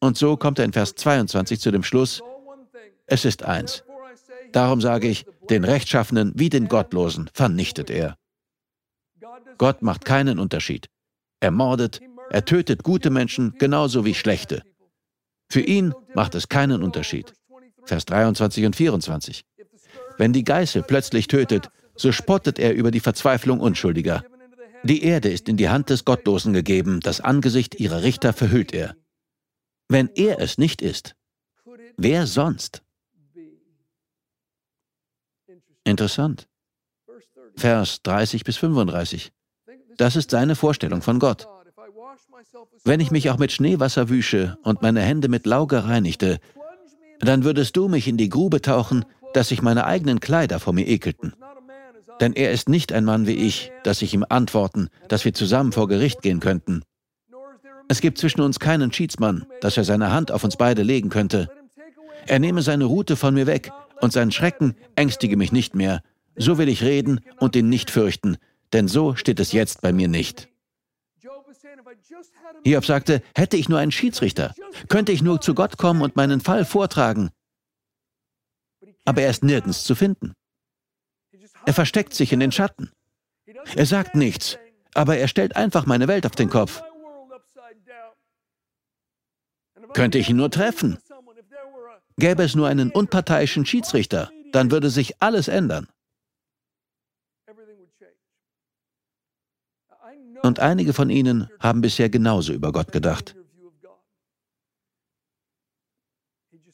Und 0.00 0.16
so 0.16 0.36
kommt 0.36 0.58
er 0.58 0.64
in 0.64 0.72
Vers 0.72 0.94
22 0.94 1.60
zu 1.60 1.70
dem 1.70 1.82
Schluss, 1.82 2.22
es 3.06 3.24
ist 3.24 3.42
eins. 3.42 3.82
Darum 4.52 4.80
sage 4.80 5.08
ich, 5.08 5.26
den 5.48 5.64
Rechtschaffenen 5.64 6.32
wie 6.36 6.48
den 6.48 6.68
Gottlosen 6.68 7.28
vernichtet 7.34 7.90
er. 7.90 8.16
Gott 9.58 9.82
macht 9.82 10.04
keinen 10.04 10.38
Unterschied. 10.38 10.86
Er 11.40 11.50
mordet, 11.50 12.00
er 12.30 12.44
tötet 12.44 12.82
gute 12.82 13.10
Menschen 13.10 13.54
genauso 13.58 14.04
wie 14.04 14.14
schlechte. 14.14 14.62
Für 15.50 15.60
ihn 15.60 15.92
macht 16.14 16.34
es 16.34 16.48
keinen 16.48 16.82
Unterschied. 16.82 17.34
Vers 17.84 18.04
23 18.06 18.64
und 18.64 18.76
24. 18.76 19.44
Wenn 20.20 20.34
die 20.34 20.44
Geißel 20.44 20.82
plötzlich 20.82 21.28
tötet, 21.28 21.70
so 21.96 22.12
spottet 22.12 22.58
er 22.58 22.74
über 22.74 22.90
die 22.90 23.00
Verzweiflung 23.00 23.58
Unschuldiger. 23.58 24.22
Die 24.82 25.02
Erde 25.02 25.30
ist 25.30 25.48
in 25.48 25.56
die 25.56 25.70
Hand 25.70 25.88
des 25.88 26.04
Gottlosen 26.04 26.52
gegeben, 26.52 27.00
das 27.00 27.22
Angesicht 27.22 27.80
ihrer 27.80 28.02
Richter 28.02 28.34
verhüllt 28.34 28.74
er. 28.74 28.96
Wenn 29.88 30.10
er 30.14 30.38
es 30.38 30.58
nicht 30.58 30.82
ist, 30.82 31.16
wer 31.96 32.26
sonst? 32.26 32.82
Interessant. 35.84 36.48
Vers 37.56 38.02
30 38.02 38.44
bis 38.44 38.58
35. 38.58 39.32
Das 39.96 40.16
ist 40.16 40.32
seine 40.32 40.54
Vorstellung 40.54 41.00
von 41.00 41.18
Gott. 41.18 41.48
Wenn 42.84 43.00
ich 43.00 43.10
mich 43.10 43.30
auch 43.30 43.38
mit 43.38 43.52
Schneewasser 43.52 44.10
wüsche 44.10 44.58
und 44.64 44.82
meine 44.82 45.00
Hände 45.00 45.28
mit 45.28 45.46
Lauge 45.46 45.84
reinigte, 45.84 46.40
dann 47.20 47.44
würdest 47.44 47.74
du 47.74 47.88
mich 47.88 48.06
in 48.06 48.18
die 48.18 48.28
Grube 48.28 48.60
tauchen, 48.60 49.06
dass 49.34 49.48
sich 49.48 49.62
meine 49.62 49.86
eigenen 49.86 50.20
Kleider 50.20 50.60
vor 50.60 50.72
mir 50.72 50.86
ekelten. 50.86 51.34
Denn 52.20 52.34
er 52.34 52.52
ist 52.52 52.68
nicht 52.68 52.92
ein 52.92 53.04
Mann 53.04 53.26
wie 53.26 53.34
ich, 53.34 53.72
dass 53.82 54.02
ich 54.02 54.12
ihm 54.12 54.26
antworten, 54.28 54.88
dass 55.08 55.24
wir 55.24 55.32
zusammen 55.32 55.72
vor 55.72 55.88
Gericht 55.88 56.22
gehen 56.22 56.40
könnten. 56.40 56.82
Es 57.88 58.00
gibt 58.00 58.18
zwischen 58.18 58.42
uns 58.42 58.60
keinen 58.60 58.92
Schiedsmann, 58.92 59.46
dass 59.60 59.76
er 59.76 59.84
seine 59.84 60.12
Hand 60.12 60.30
auf 60.30 60.44
uns 60.44 60.56
beide 60.56 60.82
legen 60.82 61.08
könnte. 61.08 61.48
Er 62.26 62.38
nehme 62.38 62.62
seine 62.62 62.84
Rute 62.84 63.16
von 63.16 63.34
mir 63.34 63.46
weg, 63.46 63.72
und 64.00 64.12
sein 64.12 64.32
Schrecken 64.32 64.76
ängstige 64.96 65.36
mich 65.36 65.52
nicht 65.52 65.74
mehr. 65.74 66.02
So 66.36 66.58
will 66.58 66.68
ich 66.68 66.82
reden 66.82 67.20
und 67.38 67.54
ihn 67.56 67.68
nicht 67.68 67.90
fürchten, 67.90 68.36
denn 68.72 68.88
so 68.88 69.14
steht 69.14 69.40
es 69.40 69.52
jetzt 69.52 69.82
bei 69.82 69.92
mir 69.92 70.08
nicht. 70.08 70.48
Hiob 72.64 72.84
sagte, 72.84 73.22
hätte 73.34 73.56
ich 73.56 73.68
nur 73.68 73.78
einen 73.78 73.92
Schiedsrichter, 73.92 74.54
könnte 74.88 75.12
ich 75.12 75.22
nur 75.22 75.40
zu 75.40 75.54
Gott 75.54 75.76
kommen 75.76 76.02
und 76.02 76.16
meinen 76.16 76.40
Fall 76.40 76.64
vortragen. 76.64 77.30
Aber 79.10 79.22
er 79.22 79.30
ist 79.30 79.42
nirgends 79.42 79.82
zu 79.82 79.96
finden. 79.96 80.34
Er 81.66 81.74
versteckt 81.74 82.14
sich 82.14 82.32
in 82.32 82.38
den 82.38 82.52
Schatten. 82.52 82.92
Er 83.74 83.84
sagt 83.84 84.14
nichts, 84.14 84.56
aber 84.94 85.16
er 85.16 85.26
stellt 85.26 85.56
einfach 85.56 85.84
meine 85.84 86.06
Welt 86.06 86.26
auf 86.26 86.36
den 86.36 86.48
Kopf. 86.48 86.80
Könnte 89.94 90.18
ich 90.18 90.30
ihn 90.30 90.36
nur 90.36 90.52
treffen? 90.52 90.96
Gäbe 92.18 92.44
es 92.44 92.54
nur 92.54 92.68
einen 92.68 92.92
unparteiischen 92.92 93.66
Schiedsrichter, 93.66 94.30
dann 94.52 94.70
würde 94.70 94.90
sich 94.90 95.20
alles 95.20 95.48
ändern. 95.48 95.88
Und 100.42 100.60
einige 100.60 100.92
von 100.92 101.10
ihnen 101.10 101.50
haben 101.58 101.80
bisher 101.80 102.10
genauso 102.10 102.52
über 102.52 102.70
Gott 102.70 102.92
gedacht. 102.92 103.34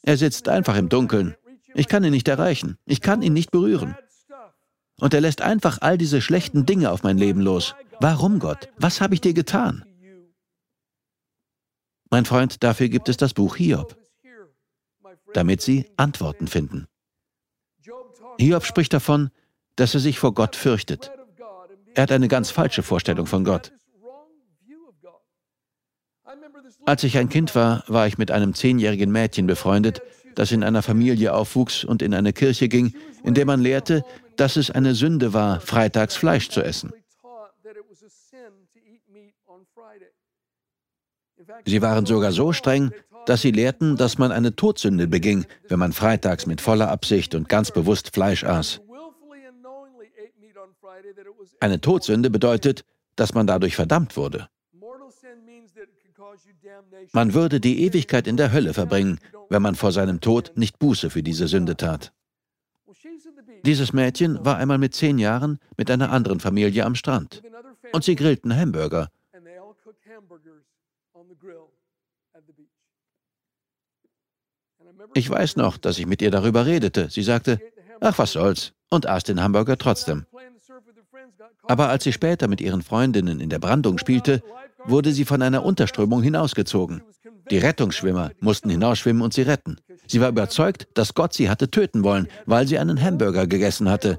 Er 0.03 0.19
sitzt 0.19 0.51
einfach 0.51 0.77
im 0.77 0.91
Dunkeln. 0.91 1.35
Ich 1.77 1.89
kann 1.89 2.03
ihn 2.05 2.11
nicht 2.11 2.27
erreichen. 2.27 2.79
Ich 2.87 3.03
kann 3.03 3.21
ihn 3.21 3.35
nicht 3.35 3.51
berühren. 3.51 3.97
Und 4.99 5.13
er 5.13 5.21
lässt 5.21 5.43
einfach 5.43 5.79
all 5.83 5.99
diese 5.99 6.23
schlechten 6.23 6.65
Dinge 6.65 6.91
auf 6.91 7.03
mein 7.03 7.19
Leben 7.19 7.43
los. 7.43 7.75
Warum, 8.01 8.39
Gott? 8.39 8.71
Was 8.79 9.03
habe 9.03 9.13
ich 9.13 9.21
dir 9.21 9.35
getan? 9.35 9.85
Mein 12.11 12.25
Freund, 12.25 12.63
dafür 12.63 12.89
gibt 12.89 13.11
es 13.11 13.19
das 13.19 13.35
Buch 13.35 13.57
Hiob, 13.57 13.95
damit 15.35 15.61
Sie 15.61 15.91
Antworten 15.97 16.47
finden. 16.47 16.87
Hiob 18.39 18.65
spricht 18.65 18.95
davon, 18.95 19.31
dass 19.75 19.93
er 19.93 20.01
sich 20.01 20.19
vor 20.19 20.33
Gott 20.33 20.57
fürchtet. 20.57 21.11
Er 21.95 22.05
hat 22.05 22.13
eine 22.13 22.29
ganz 22.29 22.51
falsche 22.51 22.83
Vorstellung 22.83 23.27
von 23.27 23.45
Gott. 23.45 23.73
Als 26.87 27.05
ich 27.05 27.19
ein 27.19 27.29
Kind 27.29 27.55
war, 27.55 27.85
war 27.87 28.07
ich 28.07 28.17
mit 28.17 28.31
einem 28.31 28.55
zehnjährigen 28.55 29.11
Mädchen 29.11 29.47
befreundet, 29.47 30.01
das 30.37 30.53
in 30.53 30.63
einer 30.63 30.83
Familie 30.83 31.35
aufwuchs 31.35 31.83
und 31.83 32.03
in 32.03 32.15
eine 32.15 32.33
Kirche 32.33 32.69
ging, 32.69 32.95
in 33.25 33.35
der 33.35 33.47
man 33.47 33.61
lehrte, 33.61 34.05
dass 34.37 34.57
es 34.57 34.71
eine 34.71 34.95
Sünde 34.95 35.33
war, 35.33 35.61
freitags 35.61 36.15
Fleisch 36.15 36.51
zu 36.51 36.63
essen. 36.63 36.93
Sie 41.65 41.83
waren 41.83 42.07
sogar 42.07 42.33
so 42.33 42.53
streng, 42.53 42.93
dass 43.27 43.43
sie 43.43 43.51
lehrten, 43.51 43.97
dass 43.97 44.19
man 44.19 44.31
eine 44.31 44.55
Todsünde 44.55 45.09
beging, 45.09 45.47
wenn 45.69 45.79
man 45.79 45.93
freitags 45.93 46.47
mit 46.47 46.61
voller 46.61 46.91
Absicht 46.91 47.35
und 47.35 47.49
ganz 47.49 47.71
bewusst 47.71 48.15
Fleisch 48.15 48.45
aß. 48.45 48.81
Eine 51.61 51.81
Todsünde 51.81 52.31
bedeutet, 52.31 52.85
dass 53.17 53.35
man 53.35 53.47
dadurch 53.47 53.75
verdammt 53.75 54.17
wurde. 54.17 54.49
Man 57.13 57.35
würde 57.35 57.61
die 57.61 57.83
Ewigkeit 57.85 58.27
in 58.27 58.37
der 58.37 58.53
Hölle 58.53 58.75
verbringen, 58.75 59.19
wenn 59.49 59.63
man 59.63 59.75
vor 59.75 59.93
seinem 59.93 60.21
Tod 60.21 60.53
nicht 60.57 60.79
Buße 60.79 61.11
für 61.11 61.23
diese 61.23 61.49
Sünde 61.49 61.77
tat. 61.77 62.13
Dieses 63.65 63.93
Mädchen 63.93 64.45
war 64.45 64.57
einmal 64.57 64.79
mit 64.79 64.95
zehn 64.95 65.19
Jahren 65.19 65.59
mit 65.77 65.91
einer 65.91 66.11
anderen 66.11 66.41
Familie 66.41 66.85
am 66.85 66.95
Strand 66.95 67.43
und 67.93 68.05
sie 68.05 68.17
grillten 68.17 68.55
Hamburger. 68.55 69.11
Ich 75.15 75.31
weiß 75.31 75.57
noch, 75.57 75.79
dass 75.79 75.99
ich 75.99 76.07
mit 76.07 76.23
ihr 76.23 76.31
darüber 76.31 76.67
redete. 76.67 77.09
Sie 77.11 77.23
sagte, 77.23 77.61
ach 78.01 78.19
was 78.19 78.33
soll's, 78.33 78.73
und 78.91 79.07
aß 79.07 79.25
den 79.25 79.43
Hamburger 79.43 79.77
trotzdem. 79.79 80.27
Aber 81.63 81.89
als 81.89 82.05
sie 82.05 82.13
später 82.13 82.49
mit 82.49 82.61
ihren 82.61 82.83
Freundinnen 82.83 83.41
in 83.41 83.51
der 83.51 83.59
Brandung 83.59 83.99
spielte, 83.99 84.43
wurde 84.89 85.13
sie 85.13 85.25
von 85.25 85.43
einer 85.43 85.65
Unterströmung 85.65 86.23
hinausgezogen. 86.23 87.03
Die 87.51 87.59
Rettungsschwimmer 87.59 88.31
mussten 88.41 88.71
hinausschwimmen 88.71 89.23
und 89.23 89.33
sie 89.33 89.43
retten. 89.43 89.77
Sie 90.07 90.21
war 90.21 90.29
überzeugt, 90.29 90.89
dass 90.95 91.15
Gott 91.15 91.33
sie 91.33 91.49
hatte 91.49 91.71
töten 91.71 92.03
wollen, 92.03 92.29
weil 92.45 92.67
sie 92.67 92.79
einen 92.79 93.01
Hamburger 93.01 93.47
gegessen 93.47 93.89
hatte. 93.89 94.19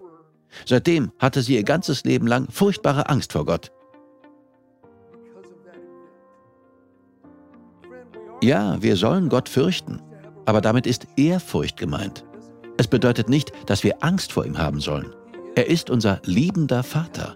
Seitdem 0.65 1.11
hatte 1.19 1.41
sie 1.41 1.55
ihr 1.55 1.63
ganzes 1.63 2.03
Leben 2.03 2.27
lang 2.27 2.47
furchtbare 2.49 3.09
Angst 3.09 3.33
vor 3.33 3.45
Gott. 3.45 3.71
Ja, 8.41 8.81
wir 8.81 8.95
sollen 8.95 9.29
Gott 9.29 9.49
fürchten, 9.49 10.01
aber 10.45 10.61
damit 10.61 10.85
ist 10.87 11.07
Ehrfurcht 11.17 11.77
gemeint. 11.77 12.23
Es 12.77 12.87
bedeutet 12.87 13.27
nicht, 13.29 13.51
dass 13.65 13.83
wir 13.83 14.03
Angst 14.03 14.31
vor 14.31 14.45
ihm 14.45 14.57
haben 14.57 14.79
sollen. 14.79 15.13
Er 15.55 15.67
ist 15.67 15.89
unser 15.89 16.21
liebender 16.23 16.83
Vater. 16.83 17.35